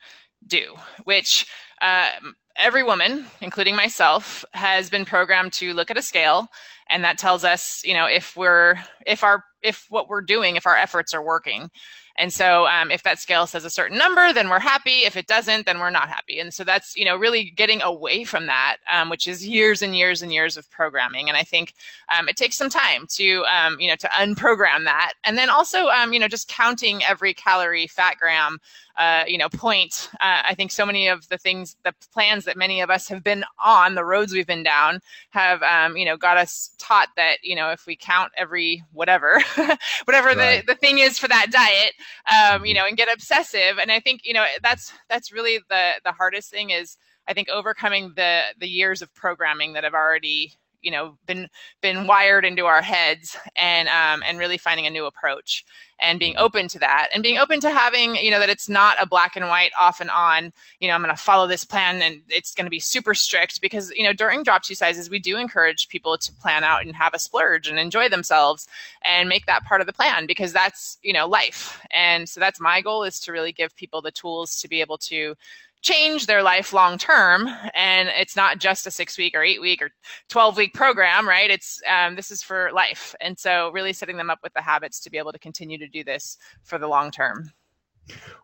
do, 0.47 0.77
which 1.05 1.47
uh, 1.81 2.11
every 2.57 2.85
woman, 2.85 3.27
including 3.41 3.75
myself, 3.75 4.45
has 4.53 4.91
been 4.91 5.05
programmed 5.05 5.53
to 5.55 5.75
look 5.75 5.91
at 5.91 5.99
a 5.99 6.03
scale, 6.03 6.47
and 6.89 7.03
that 7.03 7.19
tells 7.19 7.43
us, 7.43 7.83
you 7.85 7.95
know, 7.95 8.07
if 8.07 8.37
we're 8.37 8.77
if 9.05 9.25
our 9.25 9.43
if 9.61 9.87
what 9.89 10.09
we're 10.09 10.23
doing, 10.23 10.55
if 10.55 10.67
our 10.67 10.77
efforts 10.77 11.13
are 11.13 11.25
working. 11.25 11.69
And 12.17 12.33
so 12.33 12.67
um, 12.67 12.91
if 12.91 13.03
that 13.05 13.19
scale 13.19 13.47
says 13.47 13.65
a 13.65 13.71
certain 13.71 13.97
number, 13.97 14.33
then 14.33 14.49
we're 14.49 14.61
happy. 14.61 15.05
If 15.05 15.17
it 15.17 15.27
doesn't, 15.27 15.67
then 15.67 15.79
we're 15.79 15.91
not 15.91 16.09
happy. 16.09 16.39
And 16.39 16.53
so 16.53 16.65
that's, 16.65 16.97
you 16.97 17.05
know, 17.05 17.17
really 17.17 17.51
getting 17.51 17.81
away 17.83 18.25
from 18.25 18.47
that, 18.47 18.77
um, 18.93 19.09
which 19.09 19.27
is 19.27 19.47
years 19.47 19.83
and 19.83 19.97
years 19.97 20.23
and 20.23 20.33
years 20.33 20.57
of 20.57 20.71
programming. 20.71 21.29
And 21.29 21.37
I 21.37 21.43
think 21.43 21.75
um, 22.17 22.29
it 22.29 22.37
takes 22.37 22.57
some 22.57 22.71
time 22.71 23.07
to, 23.13 23.45
um, 23.45 23.81
you 23.81 23.89
know, 23.89 23.97
to 23.97 24.09
unprogram 24.09 24.85
that. 24.85 25.15
And 25.25 25.39
then 25.39 25.49
also, 25.51 25.87
um, 25.87 26.13
you 26.13 26.21
know, 26.21 26.29
just 26.29 26.49
counting 26.49 27.03
every 27.05 27.35
calorie, 27.35 27.87
fat 27.87 28.19
gram, 28.19 28.59
uh, 28.97 29.25
you 29.27 29.39
know, 29.39 29.49
point. 29.49 30.11
Uh, 30.15 30.43
I 30.49 30.55
think 30.55 30.71
so 30.71 30.85
many 30.85 31.09
of 31.09 31.29
the 31.29 31.39
things, 31.39 31.77
the 31.85 31.95
plans 32.13 32.45
that 32.45 32.57
many 32.57 32.81
of 32.81 32.91
us 32.91 33.09
have 33.09 33.25
been 33.25 33.45
on, 33.63 33.95
the 33.95 34.05
roads 34.05 34.33
we've 34.33 34.47
been 34.47 34.63
down, 34.63 35.01
have, 35.31 35.63
um, 35.63 35.97
you 35.97 36.05
know, 36.05 36.17
got 36.17 36.37
us 36.37 36.71
taught 36.79 37.09
that, 37.17 37.39
you 37.43 37.57
know, 37.57 37.71
if 37.71 37.87
we 37.87 37.97
count 37.97 38.33
every 38.37 38.83
whatever, 38.93 39.43
whatever 40.05 40.29
right. 40.29 40.67
the, 40.67 40.75
the 40.75 40.79
thing 40.79 40.99
is 40.99 41.19
for 41.19 41.29
that 41.29 41.47
diet, 41.51 41.95
um, 42.31 42.65
you 42.65 42.75
mm-hmm. 42.75 42.83
know, 42.83 42.87
and 42.87 42.97
get 42.97 43.13
obsessive. 43.13 43.79
And 43.81 43.91
I 43.91 44.01
think, 44.01 44.23
you 44.25 44.35
know, 44.35 44.45
that's 44.63 44.93
that's 45.09 45.33
really 45.33 45.61
the 45.69 45.93
the 46.05 46.13
hardest 46.13 46.51
thing 46.51 46.71
is 46.71 46.97
I 47.27 47.35
think 47.35 47.49
overcoming 47.49 48.13
the 48.17 48.43
the 48.59 48.69
years 48.69 49.03
of 49.03 49.15
programming 49.15 49.75
that 49.75 49.85
have 49.85 49.95
already 49.95 50.55
you 50.83 50.91
know 50.91 51.17
been 51.27 51.49
been 51.81 52.07
wired 52.07 52.45
into 52.45 52.67
our 52.67 52.83
heads 52.83 53.37
and 53.57 53.89
um, 53.89 54.23
and 54.27 54.39
really 54.39 54.59
finding 54.59 54.87
a 54.87 54.91
new 54.91 55.07
approach 55.07 55.65
and 56.01 56.19
being 56.19 56.35
mm-hmm. 56.35 56.45
open 56.45 56.69
to 56.69 56.79
that 56.79 57.09
and 57.15 57.23
being 57.23 57.39
open 57.39 57.61
to 57.61 57.71
having 57.71 58.17
you 58.17 58.31
know 58.31 58.41
that 58.41 58.51
it's 58.51 58.69
not 58.69 58.97
a 59.01 59.07
black 59.07 59.37
and 59.37 59.47
white 59.49 59.71
off 59.79 60.01
and 60.01 60.11
on 60.11 60.53
you 60.81 60.89
know 60.89 60.95
i'm 60.95 61.03
going 61.03 61.15
to 61.15 61.23
follow 61.23 61.47
this 61.47 61.65
plan 61.65 62.03
and 62.03 62.21
it's 62.29 62.53
going 62.55 62.67
to 62.67 62.71
be 62.71 62.81
super 62.81 63.15
strict 63.15 63.61
because 63.61 63.91
you 63.93 64.03
know 64.03 64.13
during 64.13 64.43
drop 64.43 64.63
two 64.63 64.75
sizes 64.75 65.09
we 65.09 65.19
do 65.19 65.37
encourage 65.37 65.89
people 65.89 66.19
to 66.19 66.33
plan 66.35 66.65
out 66.65 66.85
and 66.85 66.95
have 66.95 67.15
a 67.15 67.19
splurge 67.19 67.69
and 67.69 67.79
enjoy 67.79 68.09
themselves 68.09 68.67
and 69.03 69.29
make 69.29 69.47
that 69.47 69.65
part 69.65 69.81
of 69.81 69.87
the 69.87 69.93
plan 69.93 70.27
because 70.27 70.53
that's 70.53 70.99
you 71.03 71.13
know 71.13 71.27
life 71.27 71.81
and 71.91 72.29
so 72.29 72.41
that's 72.41 72.61
my 72.61 72.81
goal 72.81 73.05
is 73.05 73.21
to 73.21 73.33
really 73.33 73.53
give 73.53 73.75
people 73.77 74.03
the 74.03 74.11
tools 74.11 74.61
to 74.61 74.69
be 74.69 74.81
able 74.81 74.99
to 74.99 75.35
change 75.83 76.27
their 76.27 76.43
life 76.43 76.73
long 76.73 76.97
term 76.97 77.49
and 77.75 78.09
it's 78.17 78.37
not 78.37 78.59
just 78.59 78.87
a 78.87 78.91
six 78.91 79.19
week 79.19 79.35
or 79.35 79.43
eight 79.43 79.61
week 79.61 79.83
or 79.83 79.91
12 80.29 80.57
week 80.57 80.75
program 80.75 81.29
right? 81.29 81.51
It's 81.51 81.81
um, 81.91 82.17
this 82.17 82.31
is 82.31 82.43
for 82.43 82.71
life. 82.73 83.15
And 83.21 83.39
so 83.39 83.71
really 83.73 83.93
setting 83.93 84.17
them 84.17 84.31
up 84.31 84.39
with 84.43 84.55
the 84.55 84.63
habits 84.63 85.01
to 85.01 85.11
be 85.11 85.19
able 85.19 85.33
to 85.33 85.39
continue 85.39 85.79
to 85.79 85.89
do 85.89 86.05
this 86.05 86.39
for 86.63 86.79
the 86.79 86.87
long 86.87 87.11
term. 87.11 87.51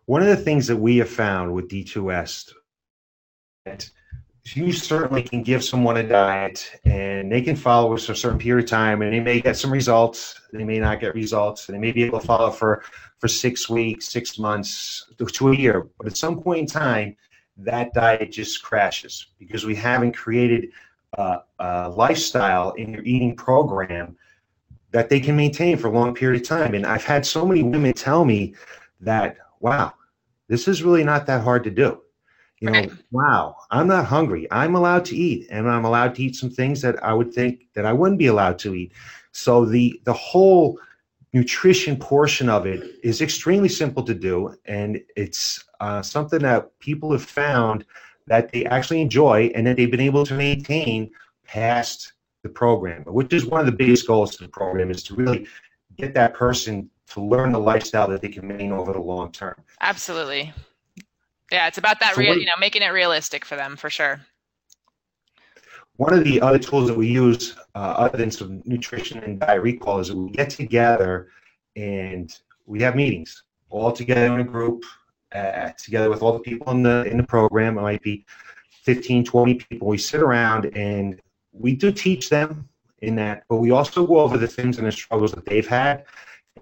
One 0.05 0.21
of 0.21 0.27
the 0.27 0.37
things 0.37 0.67
that 0.67 0.77
we 0.77 0.97
have 0.97 1.09
found 1.09 1.53
with 1.53 1.69
d2s 1.69 2.51
that 3.65 3.89
you 4.55 4.71
certainly 4.71 5.21
can 5.21 5.43
give 5.43 5.63
someone 5.63 5.97
a 5.97 6.03
diet 6.03 6.71
and 6.85 7.31
they 7.31 7.41
can 7.41 7.55
follow 7.55 7.93
us 7.93 8.05
for 8.05 8.13
a 8.13 8.15
certain 8.15 8.39
period 8.39 8.63
of 8.63 8.69
time 8.69 9.01
and 9.01 9.13
they 9.13 9.19
may 9.19 9.41
get 9.41 9.57
some 9.57 9.71
results. 9.71 10.39
They 10.51 10.63
may 10.63 10.79
not 10.79 10.99
get 10.99 11.13
results. 11.13 11.67
And 11.67 11.75
they 11.75 11.79
may 11.79 11.91
be 11.91 12.03
able 12.03 12.19
to 12.19 12.25
follow 12.25 12.49
for 12.51 12.83
for 13.19 13.27
six 13.27 13.69
weeks 13.69 14.07
six 14.07 14.39
months 14.39 15.05
to 15.33 15.49
a 15.49 15.55
year. 15.55 15.87
But 15.97 16.07
at 16.07 16.17
some 16.17 16.41
point 16.41 16.59
in 16.59 16.65
time 16.65 17.15
that 17.59 17.93
diet 17.93 18.31
just 18.31 18.63
crashes 18.63 19.27
because 19.37 19.65
we 19.65 19.75
haven't 19.75 20.13
created 20.13 20.69
a, 21.13 21.39
a 21.59 21.89
lifestyle 21.89 22.71
in 22.71 22.93
your 22.93 23.03
eating 23.03 23.35
program 23.35 24.15
that 24.91 25.09
they 25.09 25.19
can 25.19 25.35
maintain 25.35 25.77
for 25.77 25.87
a 25.87 25.91
long 25.91 26.15
period 26.15 26.41
of 26.41 26.47
time. 26.47 26.73
And 26.73 26.85
I've 26.85 27.03
had 27.03 27.25
so 27.25 27.45
many 27.45 27.63
women 27.63 27.93
tell 27.93 28.25
me 28.25 28.55
that, 29.01 29.37
wow, 29.59 29.93
this 30.47 30.67
is 30.67 30.83
really 30.83 31.03
not 31.03 31.25
that 31.27 31.43
hard 31.43 31.63
to 31.65 31.69
do. 31.69 32.01
You 32.59 32.71
know, 32.71 32.89
wow, 33.11 33.55
I'm 33.71 33.87
not 33.87 34.05
hungry. 34.05 34.45
I'm 34.51 34.75
allowed 34.75 35.05
to 35.05 35.15
eat, 35.15 35.47
and 35.49 35.69
I'm 35.69 35.85
allowed 35.85 36.15
to 36.15 36.23
eat 36.23 36.35
some 36.35 36.49
things 36.49 36.81
that 36.81 37.01
I 37.01 37.13
would 37.13 37.33
think 37.33 37.67
that 37.73 37.85
I 37.85 37.93
wouldn't 37.93 38.19
be 38.19 38.25
allowed 38.25 38.59
to 38.59 38.75
eat. 38.75 38.91
So 39.31 39.63
the 39.63 40.01
the 40.03 40.11
whole 40.11 40.77
nutrition 41.33 41.95
portion 41.95 42.49
of 42.49 42.65
it 42.65 42.99
is 43.03 43.21
extremely 43.21 43.69
simple 43.69 44.03
to 44.03 44.13
do, 44.13 44.55
and 44.65 45.01
it's 45.15 45.63
uh, 45.79 46.01
something 46.01 46.39
that 46.39 46.77
people 46.79 47.11
have 47.11 47.23
found 47.23 47.85
that 48.27 48.51
they 48.51 48.65
actually 48.65 49.01
enjoy 49.01 49.51
and 49.55 49.65
that 49.67 49.77
they've 49.77 49.91
been 49.91 49.99
able 49.99 50.25
to 50.25 50.33
maintain 50.33 51.09
past 51.45 52.13
the 52.43 52.49
program, 52.49 53.03
which 53.03 53.33
is 53.33 53.45
one 53.45 53.59
of 53.59 53.65
the 53.65 53.71
biggest 53.71 54.07
goals 54.07 54.33
of 54.35 54.41
the 54.41 54.47
program 54.47 54.91
is 54.91 55.03
to 55.03 55.15
really 55.15 55.47
get 55.97 56.13
that 56.13 56.33
person 56.33 56.89
to 57.07 57.21
learn 57.21 57.51
the 57.51 57.59
lifestyle 57.59 58.07
that 58.07 58.21
they 58.21 58.29
can 58.29 58.47
maintain 58.47 58.71
over 58.71 58.93
the 58.93 58.99
long 58.99 59.31
term. 59.31 59.55
Absolutely. 59.81 60.53
Yeah, 61.51 61.67
it's 61.67 61.79
about 61.79 61.99
that 61.99 62.13
so 62.13 62.21
real, 62.21 62.37
you 62.37 62.45
know, 62.45 62.51
making 62.59 62.83
it 62.83 62.89
realistic 62.89 63.43
for 63.43 63.55
them 63.55 63.75
for 63.75 63.89
sure. 63.89 64.21
One 65.95 66.13
of 66.13 66.23
the 66.23 66.39
other 66.39 66.59
tools 66.59 66.87
that 66.87 66.95
we 66.95 67.07
use, 67.07 67.55
other 67.79 68.17
than 68.17 68.31
some 68.31 68.61
nutrition 68.65 69.19
and 69.19 69.39
diet 69.39 69.61
recall, 69.61 69.99
is 69.99 70.13
we 70.13 70.31
get 70.31 70.49
together 70.49 71.29
and 71.75 72.39
we 72.65 72.81
have 72.81 72.95
meetings 72.95 73.43
all 73.69 73.91
together 73.91 74.33
in 74.33 74.39
a 74.39 74.43
group 74.43 74.83
uh, 75.33 75.69
together 75.77 76.09
with 76.09 76.21
all 76.21 76.33
the 76.33 76.39
people 76.39 76.71
in 76.71 76.83
the 76.83 77.03
in 77.05 77.17
the 77.17 77.23
program. 77.23 77.77
It 77.77 77.81
might 77.81 78.01
be 78.01 78.25
15, 78.83 79.23
20 79.23 79.53
people. 79.55 79.87
We 79.87 79.97
sit 79.97 80.21
around 80.21 80.75
and 80.75 81.21
we 81.51 81.75
do 81.75 81.91
teach 81.91 82.29
them 82.29 82.67
in 83.01 83.15
that, 83.15 83.43
but 83.47 83.57
we 83.57 83.71
also 83.71 84.05
go 84.05 84.19
over 84.19 84.37
the 84.37 84.47
things 84.47 84.77
and 84.77 84.87
the 84.87 84.91
struggles 84.91 85.31
that 85.33 85.45
they've 85.45 85.67
had 85.67 86.05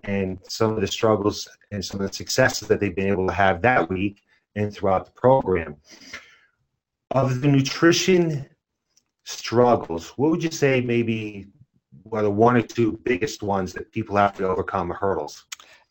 and 0.03 0.39
some 0.47 0.74
of 0.74 0.81
the 0.81 0.88
struggles 0.88 1.47
and 1.71 1.83
some 1.83 2.00
of 2.01 2.07
the 2.07 2.13
successes 2.13 2.67
that 2.67 2.79
they've 2.79 2.95
been 2.95 3.07
able 3.07 3.27
to 3.27 3.33
have 3.33 3.62
that 3.62 3.89
week 3.89 4.21
and 4.55 4.74
throughout 4.74 5.05
the 5.05 5.12
program. 5.12 5.75
Of 7.12 7.41
the 7.41 7.47
nutrition 7.47 8.47
struggles, 9.27 10.10
what 10.12 10.31
would 10.31 10.41
you 10.41 10.51
say 10.51 10.79
maybe 10.79 11.48
are 12.13 12.22
the 12.22 12.31
one 12.31 12.55
or 12.55 12.62
two 12.62 12.98
biggest 13.03 13.43
ones 13.43 13.74
that 13.74 13.91
people 13.91 14.15
have 14.15 14.34
to 14.38 14.48
overcome 14.48 14.89
hurdles? 14.89 15.46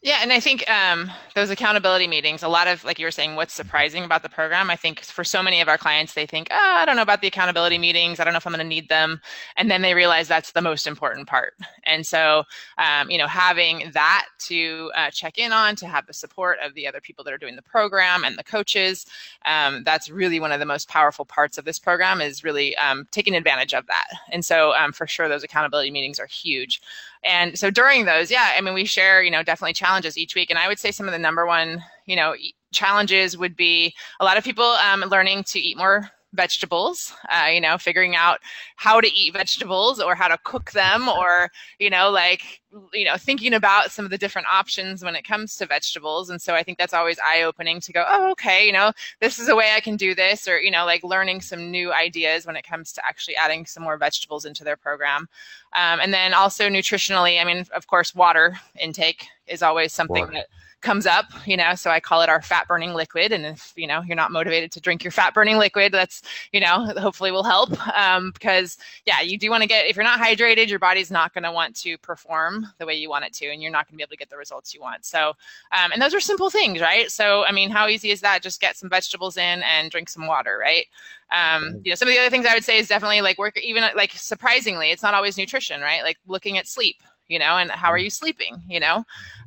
Yeah, 0.06 0.20
and 0.22 0.32
I 0.32 0.38
think 0.38 0.70
um, 0.70 1.10
those 1.34 1.50
accountability 1.50 2.06
meetings, 2.06 2.44
a 2.44 2.48
lot 2.48 2.68
of, 2.68 2.84
like 2.84 3.00
you 3.00 3.06
were 3.06 3.10
saying, 3.10 3.34
what's 3.34 3.52
surprising 3.52 4.04
about 4.04 4.22
the 4.22 4.28
program, 4.28 4.70
I 4.70 4.76
think 4.76 5.00
for 5.00 5.24
so 5.24 5.42
many 5.42 5.60
of 5.60 5.66
our 5.66 5.76
clients, 5.76 6.14
they 6.14 6.26
think, 6.26 6.46
oh, 6.52 6.76
I 6.78 6.84
don't 6.84 6.94
know 6.94 7.02
about 7.02 7.22
the 7.22 7.26
accountability 7.26 7.76
meetings. 7.76 8.20
I 8.20 8.24
don't 8.24 8.32
know 8.32 8.36
if 8.36 8.46
I'm 8.46 8.52
going 8.52 8.62
to 8.62 8.68
need 8.68 8.88
them. 8.88 9.20
And 9.56 9.68
then 9.68 9.82
they 9.82 9.94
realize 9.94 10.28
that's 10.28 10.52
the 10.52 10.62
most 10.62 10.86
important 10.86 11.26
part. 11.26 11.54
And 11.82 12.06
so, 12.06 12.44
um, 12.78 13.10
you 13.10 13.18
know, 13.18 13.26
having 13.26 13.90
that 13.94 14.26
to 14.42 14.92
uh, 14.94 15.10
check 15.10 15.38
in 15.38 15.52
on, 15.52 15.74
to 15.74 15.88
have 15.88 16.06
the 16.06 16.12
support 16.12 16.58
of 16.64 16.74
the 16.74 16.86
other 16.86 17.00
people 17.00 17.24
that 17.24 17.34
are 17.34 17.38
doing 17.38 17.56
the 17.56 17.62
program 17.62 18.22
and 18.22 18.38
the 18.38 18.44
coaches, 18.44 19.06
um, 19.44 19.82
that's 19.82 20.08
really 20.08 20.38
one 20.38 20.52
of 20.52 20.60
the 20.60 20.66
most 20.66 20.88
powerful 20.88 21.24
parts 21.24 21.58
of 21.58 21.64
this 21.64 21.80
program 21.80 22.20
is 22.20 22.44
really 22.44 22.76
um, 22.76 23.08
taking 23.10 23.34
advantage 23.34 23.74
of 23.74 23.88
that. 23.88 24.06
And 24.30 24.44
so, 24.44 24.72
um, 24.76 24.92
for 24.92 25.08
sure, 25.08 25.28
those 25.28 25.42
accountability 25.42 25.90
meetings 25.90 26.20
are 26.20 26.26
huge. 26.26 26.80
And 27.24 27.58
so 27.58 27.70
during 27.70 28.04
those, 28.04 28.30
yeah, 28.30 28.54
I 28.56 28.60
mean, 28.60 28.74
we 28.74 28.84
share, 28.84 29.22
you 29.22 29.30
know, 29.30 29.42
definitely 29.42 29.72
challenges 29.72 30.16
each 30.16 30.34
week. 30.34 30.50
And 30.50 30.58
I 30.58 30.68
would 30.68 30.78
say 30.78 30.90
some 30.90 31.06
of 31.06 31.12
the 31.12 31.18
number 31.18 31.46
one, 31.46 31.82
you 32.06 32.16
know, 32.16 32.34
challenges 32.72 33.36
would 33.36 33.56
be 33.56 33.94
a 34.20 34.24
lot 34.24 34.36
of 34.36 34.44
people 34.44 34.64
um, 34.64 35.00
learning 35.00 35.44
to 35.44 35.58
eat 35.58 35.76
more 35.76 36.10
vegetables 36.36 37.14
uh, 37.30 37.46
you 37.46 37.60
know 37.60 37.78
figuring 37.78 38.14
out 38.14 38.38
how 38.76 39.00
to 39.00 39.12
eat 39.12 39.32
vegetables 39.32 40.00
or 40.00 40.14
how 40.14 40.28
to 40.28 40.38
cook 40.44 40.70
them 40.72 41.08
or 41.08 41.50
you 41.78 41.90
know 41.90 42.10
like 42.10 42.60
you 42.92 43.04
know 43.04 43.16
thinking 43.16 43.54
about 43.54 43.90
some 43.90 44.04
of 44.04 44.10
the 44.10 44.18
different 44.18 44.46
options 44.46 45.02
when 45.02 45.16
it 45.16 45.24
comes 45.24 45.56
to 45.56 45.66
vegetables 45.66 46.30
and 46.30 46.40
so 46.40 46.54
i 46.54 46.62
think 46.62 46.78
that's 46.78 46.94
always 46.94 47.18
eye 47.24 47.42
opening 47.42 47.80
to 47.80 47.92
go 47.92 48.04
oh 48.08 48.30
okay 48.30 48.66
you 48.66 48.72
know 48.72 48.92
this 49.20 49.38
is 49.38 49.48
a 49.48 49.56
way 49.56 49.72
i 49.74 49.80
can 49.80 49.96
do 49.96 50.14
this 50.14 50.46
or 50.46 50.58
you 50.58 50.70
know 50.70 50.84
like 50.84 51.02
learning 51.02 51.40
some 51.40 51.70
new 51.70 51.92
ideas 51.92 52.46
when 52.46 52.56
it 52.56 52.66
comes 52.66 52.92
to 52.92 53.04
actually 53.06 53.36
adding 53.36 53.64
some 53.64 53.82
more 53.82 53.96
vegetables 53.96 54.44
into 54.44 54.64
their 54.64 54.76
program 54.76 55.28
um, 55.74 56.00
and 56.00 56.12
then 56.12 56.34
also 56.34 56.68
nutritionally 56.68 57.40
i 57.40 57.44
mean 57.44 57.64
of 57.74 57.86
course 57.86 58.14
water 58.14 58.54
intake 58.78 59.26
is 59.46 59.62
always 59.62 59.92
something 59.92 60.24
water. 60.24 60.32
that 60.34 60.46
comes 60.82 61.06
up, 61.06 61.26
you 61.46 61.56
know, 61.56 61.74
so 61.74 61.90
I 61.90 62.00
call 62.00 62.22
it 62.22 62.28
our 62.28 62.40
fat 62.40 62.68
burning 62.68 62.94
liquid. 62.94 63.32
And 63.32 63.44
if, 63.44 63.72
you 63.76 63.86
know, 63.86 64.02
you're 64.02 64.14
not 64.14 64.30
motivated 64.30 64.70
to 64.72 64.80
drink 64.80 65.02
your 65.02 65.10
fat 65.10 65.34
burning 65.34 65.56
liquid, 65.56 65.92
that's, 65.92 66.22
you 66.52 66.60
know, 66.60 66.92
hopefully 66.98 67.32
will 67.32 67.42
help. 67.42 67.70
Um, 67.96 68.30
because 68.30 68.76
yeah, 69.04 69.20
you 69.20 69.38
do 69.38 69.50
want 69.50 69.62
to 69.62 69.68
get, 69.68 69.86
if 69.86 69.96
you're 69.96 70.04
not 70.04 70.20
hydrated, 70.20 70.68
your 70.68 70.78
body's 70.78 71.10
not 71.10 71.34
going 71.34 71.44
to 71.44 71.50
want 71.50 71.74
to 71.76 71.98
perform 71.98 72.66
the 72.78 72.86
way 72.86 72.94
you 72.94 73.08
want 73.08 73.24
it 73.24 73.32
to, 73.34 73.46
and 73.46 73.62
you're 73.62 73.72
not 73.72 73.86
going 73.86 73.94
to 73.94 73.96
be 73.96 74.02
able 74.02 74.10
to 74.10 74.16
get 74.16 74.30
the 74.30 74.36
results 74.36 74.74
you 74.74 74.80
want. 74.80 75.04
So, 75.04 75.30
um, 75.72 75.92
and 75.92 76.00
those 76.00 76.14
are 76.14 76.20
simple 76.20 76.50
things, 76.50 76.80
right? 76.80 77.10
So, 77.10 77.44
I 77.44 77.52
mean, 77.52 77.70
how 77.70 77.88
easy 77.88 78.10
is 78.10 78.20
that? 78.20 78.42
Just 78.42 78.60
get 78.60 78.76
some 78.76 78.90
vegetables 78.90 79.36
in 79.36 79.62
and 79.62 79.90
drink 79.90 80.08
some 80.08 80.26
water, 80.26 80.58
right? 80.60 80.86
Um, 81.32 81.80
you 81.82 81.90
know, 81.90 81.96
some 81.96 82.06
of 82.08 82.14
the 82.14 82.20
other 82.20 82.30
things 82.30 82.46
I 82.46 82.54
would 82.54 82.64
say 82.64 82.78
is 82.78 82.86
definitely 82.86 83.22
like 83.22 83.38
work, 83.38 83.58
even 83.58 83.82
like 83.96 84.12
surprisingly, 84.12 84.92
it's 84.92 85.02
not 85.02 85.14
always 85.14 85.36
nutrition, 85.36 85.80
right? 85.80 86.02
Like 86.02 86.18
looking 86.26 86.58
at 86.58 86.68
sleep, 86.68 87.02
you 87.28 87.38
know, 87.38 87.56
and 87.58 87.70
how 87.70 87.90
are 87.90 87.98
mm. 87.98 88.04
you 88.04 88.10
sleeping, 88.10 88.62
you 88.68 88.80
know, 88.80 88.96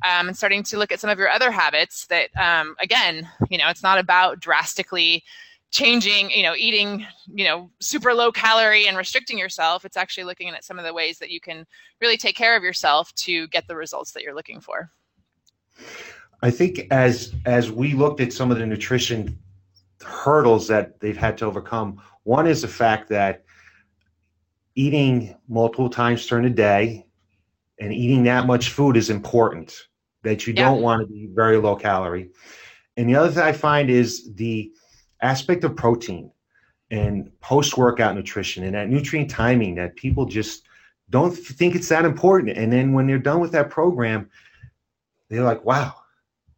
um, 0.04 0.28
and 0.28 0.36
starting 0.36 0.62
to 0.64 0.78
look 0.78 0.92
at 0.92 1.00
some 1.00 1.10
of 1.10 1.18
your 1.18 1.28
other 1.28 1.50
habits 1.50 2.06
that, 2.06 2.28
um, 2.36 2.76
again, 2.80 3.28
you 3.48 3.58
know, 3.58 3.68
it's 3.68 3.82
not 3.82 3.98
about 3.98 4.40
drastically 4.40 5.24
changing, 5.70 6.30
you 6.30 6.42
know, 6.42 6.54
eating, 6.56 7.06
you 7.32 7.44
know, 7.44 7.70
super 7.80 8.12
low 8.12 8.32
calorie 8.32 8.86
and 8.86 8.96
restricting 8.96 9.38
yourself. 9.38 9.84
It's 9.84 9.96
actually 9.96 10.24
looking 10.24 10.48
at 10.48 10.64
some 10.64 10.78
of 10.78 10.84
the 10.84 10.92
ways 10.92 11.18
that 11.20 11.30
you 11.30 11.40
can 11.40 11.66
really 12.00 12.16
take 12.16 12.36
care 12.36 12.56
of 12.56 12.62
yourself 12.62 13.14
to 13.16 13.46
get 13.48 13.68
the 13.68 13.76
results 13.76 14.10
that 14.12 14.22
you're 14.22 14.34
looking 14.34 14.60
for. 14.60 14.90
I 16.42 16.50
think 16.50 16.86
as 16.90 17.34
as 17.44 17.70
we 17.70 17.94
looked 17.94 18.20
at 18.20 18.32
some 18.32 18.50
of 18.50 18.58
the 18.58 18.66
nutrition 18.66 19.38
hurdles 20.02 20.66
that 20.68 20.98
they've 21.00 21.16
had 21.16 21.38
to 21.38 21.44
overcome, 21.44 22.00
one 22.24 22.46
is 22.46 22.62
the 22.62 22.68
fact 22.68 23.08
that 23.10 23.44
eating 24.74 25.36
multiple 25.48 25.90
times 25.90 26.26
during 26.26 26.44
the 26.44 26.50
day 26.50 27.06
and 27.80 27.92
eating 27.92 28.22
that 28.24 28.46
much 28.46 28.70
food 28.70 28.96
is 28.96 29.10
important. 29.10 29.86
That 30.22 30.46
you 30.46 30.52
yeah. 30.52 30.68
don't 30.68 30.82
want 30.82 31.00
to 31.00 31.06
be 31.06 31.28
very 31.32 31.56
low 31.56 31.76
calorie. 31.76 32.30
And 32.96 33.08
the 33.08 33.16
other 33.16 33.30
thing 33.30 33.42
I 33.42 33.52
find 33.52 33.88
is 33.88 34.34
the 34.34 34.70
aspect 35.22 35.64
of 35.64 35.74
protein 35.76 36.30
and 36.90 37.30
post 37.40 37.78
workout 37.78 38.14
nutrition 38.14 38.64
and 38.64 38.74
that 38.74 38.88
nutrient 38.90 39.30
timing 39.30 39.76
that 39.76 39.96
people 39.96 40.26
just 40.26 40.64
don't 41.08 41.32
think 41.32 41.74
it's 41.74 41.88
that 41.88 42.04
important. 42.04 42.56
And 42.56 42.72
then 42.72 42.92
when 42.92 43.06
they're 43.06 43.18
done 43.18 43.40
with 43.40 43.52
that 43.52 43.70
program, 43.70 44.28
they're 45.28 45.42
like, 45.42 45.64
wow, 45.64 45.94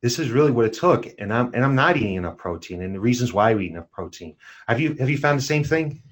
this 0.01 0.19
is 0.19 0.31
really 0.31 0.51
what 0.51 0.67
it 0.67 0.73
took. 0.73 1.07
And 1.19 1.33
I'm 1.33 1.53
and 1.55 1.65
I'm 1.65 1.75
not 1.75 1.97
eating 1.97 2.15
enough 2.15 2.37
protein 2.37 2.83
and 2.83 2.95
the 2.95 3.01
reasons 3.01 3.33
why 3.33 3.55
we 3.55 3.67
eat 3.67 3.71
enough 3.71 3.91
protein. 3.91 4.37
Have 4.67 4.81
you 4.81 4.95
have 4.95 5.09
you 5.09 5.19
found 5.19 5.39
the 5.39 5.45
same 5.45 5.65
thing? 5.65 6.03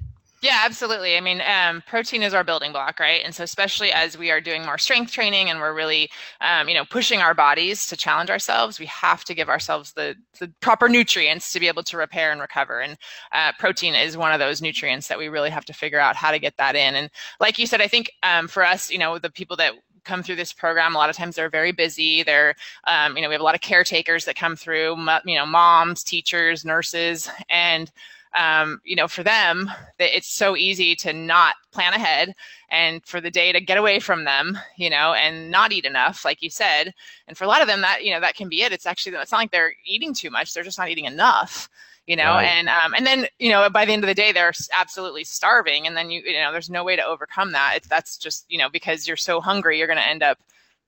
Yeah, 0.43 0.63
absolutely. 0.65 1.19
I 1.19 1.21
mean, 1.21 1.43
um, 1.43 1.83
protein 1.87 2.23
is 2.23 2.33
our 2.33 2.43
building 2.43 2.73
block, 2.73 2.99
right? 2.99 3.21
And 3.23 3.35
so, 3.35 3.45
especially 3.45 3.93
as 3.93 4.17
we 4.17 4.31
are 4.31 4.41
doing 4.41 4.65
more 4.65 4.79
strength 4.79 5.13
training 5.13 5.51
and 5.51 5.61
we're 5.61 5.75
really, 5.75 6.11
um, 6.41 6.67
you 6.67 6.75
know, 6.75 6.87
pushing 6.87 7.21
our 7.21 7.35
bodies 7.35 7.87
to 7.89 7.97
challenge 7.97 8.31
ourselves, 8.31 8.81
we 8.81 8.87
have 8.87 9.23
to 9.25 9.35
give 9.35 9.51
ourselves 9.51 9.93
the, 9.93 10.17
the 10.39 10.51
proper 10.61 10.89
nutrients 10.89 11.53
to 11.53 11.61
be 11.61 11.69
able 11.69 11.83
to 11.83 11.99
repair 11.99 12.33
and 12.33 12.41
recover. 12.41 12.81
And 12.81 12.97
uh, 13.33 13.53
protein 13.59 13.95
is 13.95 14.17
one 14.17 14.33
of 14.33 14.39
those 14.39 14.63
nutrients 14.63 15.09
that 15.09 15.19
we 15.19 15.29
really 15.29 15.51
have 15.51 15.67
to 15.67 15.75
figure 15.75 16.01
out 16.01 16.17
how 16.17 16.31
to 16.31 16.39
get 16.39 16.57
that 16.57 16.75
in. 16.75 16.95
And 16.95 17.11
like 17.39 17.59
you 17.59 17.67
said, 17.67 17.83
I 17.83 17.89
think 17.89 18.11
um, 18.23 18.49
for 18.49 18.65
us, 18.65 18.91
you 18.91 18.99
know, 18.99 19.19
the 19.19 19.31
people 19.31 19.57
that 19.59 19.75
come 20.05 20.23
through 20.23 20.37
this 20.37 20.55
program 20.55 20.95
a 20.95 20.99
lot 20.99 21.11
of 21.11 21.17
times 21.17 21.37
they're 21.37 21.51
very 21.51 21.73
busy 21.73 22.23
they're 22.23 22.55
um, 22.87 23.15
you 23.17 23.23
know 23.23 23.29
we 23.29 23.35
have 23.35 23.41
a 23.43 23.45
lot 23.45 23.55
of 23.55 23.61
caretakers 23.61 24.25
that 24.25 24.35
come 24.35 24.57
through 24.57 24.97
you 25.27 25.35
know 25.35 25.45
moms 25.45 26.03
teachers 26.03 26.65
nurses 26.65 27.29
and 27.51 27.93
um, 28.35 28.81
you 28.85 28.97
know, 28.97 29.09
for 29.09 29.23
them, 29.23 29.71
it's 29.99 30.29
so 30.33 30.57
easy 30.57 30.95
to 30.97 31.13
not 31.13 31.57
plan 31.73 31.93
ahead 31.93 32.35
and 32.71 33.05
for 33.05 33.21
the 33.21 33.31
day 33.31 33.53
to 33.53 33.61
get 33.61 33.79
away 33.79 33.99
from 33.99 34.25
them, 34.25 34.59
you 34.77 34.89
know, 34.89 35.15
and 35.15 35.51
not 35.51 35.73
eat 35.73 35.85
enough, 35.85 36.25
like 36.25 36.43
you 36.43 36.51
said. 36.51 36.95
And 37.27 37.37
for 37.37 37.45
a 37.45 37.49
lot 37.49 37.63
of 37.63 37.67
them, 37.69 37.81
that, 37.81 38.05
you 38.05 38.13
know, 38.13 38.21
that 38.21 38.37
can 38.37 38.49
be 38.49 38.63
it. 38.63 38.73
It's 38.73 38.87
actually, 38.87 39.17
it's 39.17 39.33
not 39.33 39.39
like 39.39 39.51
they're 39.51 39.75
eating 39.85 40.15
too 40.15 40.31
much. 40.31 40.55
They're 40.55 40.63
just 40.65 40.79
not 40.79 40.89
eating 40.89 41.07
enough 41.07 41.69
you 42.07 42.17
know 42.17 42.33
right. 42.33 42.47
and 42.47 42.69
um, 42.69 42.95
and 42.95 43.07
then 43.07 43.27
you 43.39 43.51
know 43.51 43.69
by 43.69 43.85
the 43.85 43.93
end 43.93 44.03
of 44.03 44.09
the 44.09 44.15
day 44.15 44.33
they're 44.33 44.53
absolutely 44.77 45.23
starving 45.23 45.87
and 45.87 45.97
then 45.97 46.11
you 46.11 46.23
you 46.23 46.33
know 46.41 46.51
there's 46.51 46.71
no 46.71 46.83
way 46.83 46.97
to 46.97 47.05
overcome 47.05 47.53
that 47.53 47.75
it's 47.77 47.89
that's 47.89 48.17
just 48.17 48.47
you 48.49 48.59
know 48.59 48.71
because 48.71 49.07
you're 49.07 49.19
so 49.19 49.39
hungry 49.41 49.79
you're 49.79 49.87
going 49.87 49.99
to 49.99 50.09
end 50.09 50.23
up 50.23 50.39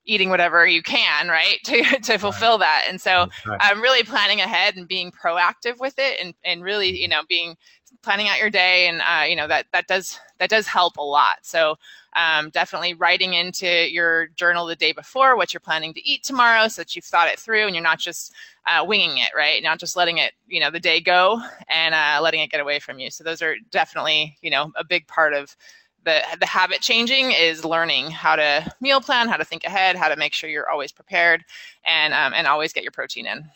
eating 0.05 0.31
whatever 0.31 0.67
you 0.67 0.83
can, 0.83 1.29
right, 1.29 1.59
to, 1.65 1.83
to 2.01 2.19
fulfill 2.19 2.59
that. 2.59 2.85
And 2.89 3.01
so 3.01 3.29
I'm 3.61 3.81
really 3.81 4.03
planning 4.03 4.41
ahead 4.41 4.77
and 4.77 4.89
being 4.89 5.13
proactive 5.13 5.79
with 5.79 5.95
it 5.99 6.21
and, 6.21 6.35
and 6.45 6.63
really, 6.63 7.01
you 7.01 7.09
know, 7.09 7.23
being 7.29 7.57
planning 8.03 8.29
out 8.29 8.39
your 8.39 8.51
day 8.51 8.89
and, 8.89 9.01
uh, 9.03 9.25
you 9.25 9.37
know, 9.37 9.47
that, 9.47 9.67
that 9.73 9.87
does, 9.87 10.19
that 10.39 10.51
does 10.51 10.67
help 10.67 10.97
a 10.97 11.03
lot. 11.03 11.37
So 11.43 11.77
um, 12.15 12.51
definitely 12.51 12.95
writing 12.95 13.35
into 13.35 13.67
your 13.67 14.29
journal 14.29 14.67
the 14.67 14.77
day 14.77 14.93
before 14.93 15.37
what 15.37 15.55
you're 15.55 15.61
planning 15.61 15.95
to 15.95 16.09
eat 16.09 16.23
tomorrow 16.23 16.69
so 16.69 16.83
that 16.83 16.95
you've 16.95 17.05
thought 17.05 17.29
it 17.29 17.39
through 17.39 17.67
and 17.67 17.75
you're 17.75 17.83
not 17.83 17.99
just 17.99 18.35
uh, 18.67 18.85
winging 18.87 19.19
it, 19.19 19.31
right? 19.37 19.63
Not 19.63 19.79
just 19.79 19.97
letting 19.97 20.19
it, 20.19 20.33
you 20.47 20.61
know, 20.61 20.71
the 20.71 20.81
day 20.81 21.01
go 21.01 21.41
and 21.69 21.95
uh, 21.95 22.21
letting 22.23 22.41
it 22.41 22.51
get 22.51 22.61
away 22.61 22.79
from 22.79 22.99
you. 22.99 23.11
So 23.11 23.25
those 23.25 23.41
are 23.41 23.57
definitely, 23.71 24.37
you 24.43 24.51
know, 24.51 24.73
a 24.77 24.85
big 24.85 25.07
part 25.07 25.33
of 25.33 25.57
the 26.05 26.23
the 26.41 26.47
habit 26.47 26.81
changing 26.81 27.33
is 27.33 27.65
learning 27.65 28.11
how 28.11 28.37
to 28.37 28.73
meal 28.81 29.01
plan, 29.01 29.29
how 29.29 29.37
to 29.37 29.45
think 29.45 29.65
ahead, 29.65 29.97
how 29.97 30.09
to 30.09 30.17
make 30.17 30.33
sure 30.33 30.51
you're 30.51 30.69
always 30.69 30.93
prepared, 30.93 31.45
and 31.85 32.13
um, 32.15 32.33
and 32.35 32.47
always 32.47 32.73
get 32.73 32.83
your 32.83 32.93
protein 32.93 33.27
in. 33.27 33.49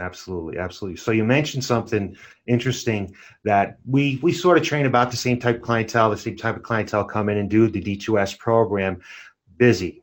Absolutely, 0.00 0.58
absolutely. 0.58 0.96
So 0.96 1.12
you 1.12 1.24
mentioned 1.24 1.64
something 1.64 2.16
interesting 2.46 3.14
that 3.44 3.78
we 3.86 4.18
we 4.22 4.32
sort 4.32 4.58
of 4.58 4.64
train 4.64 4.86
about 4.86 5.10
the 5.10 5.16
same 5.16 5.38
type 5.38 5.56
of 5.56 5.62
clientele, 5.62 6.10
the 6.10 6.16
same 6.16 6.36
type 6.36 6.56
of 6.56 6.62
clientele 6.62 7.04
come 7.04 7.28
in 7.28 7.38
and 7.38 7.48
do 7.48 7.68
the 7.68 7.80
D2S 7.80 8.38
program. 8.38 9.00
Busy, 9.56 10.02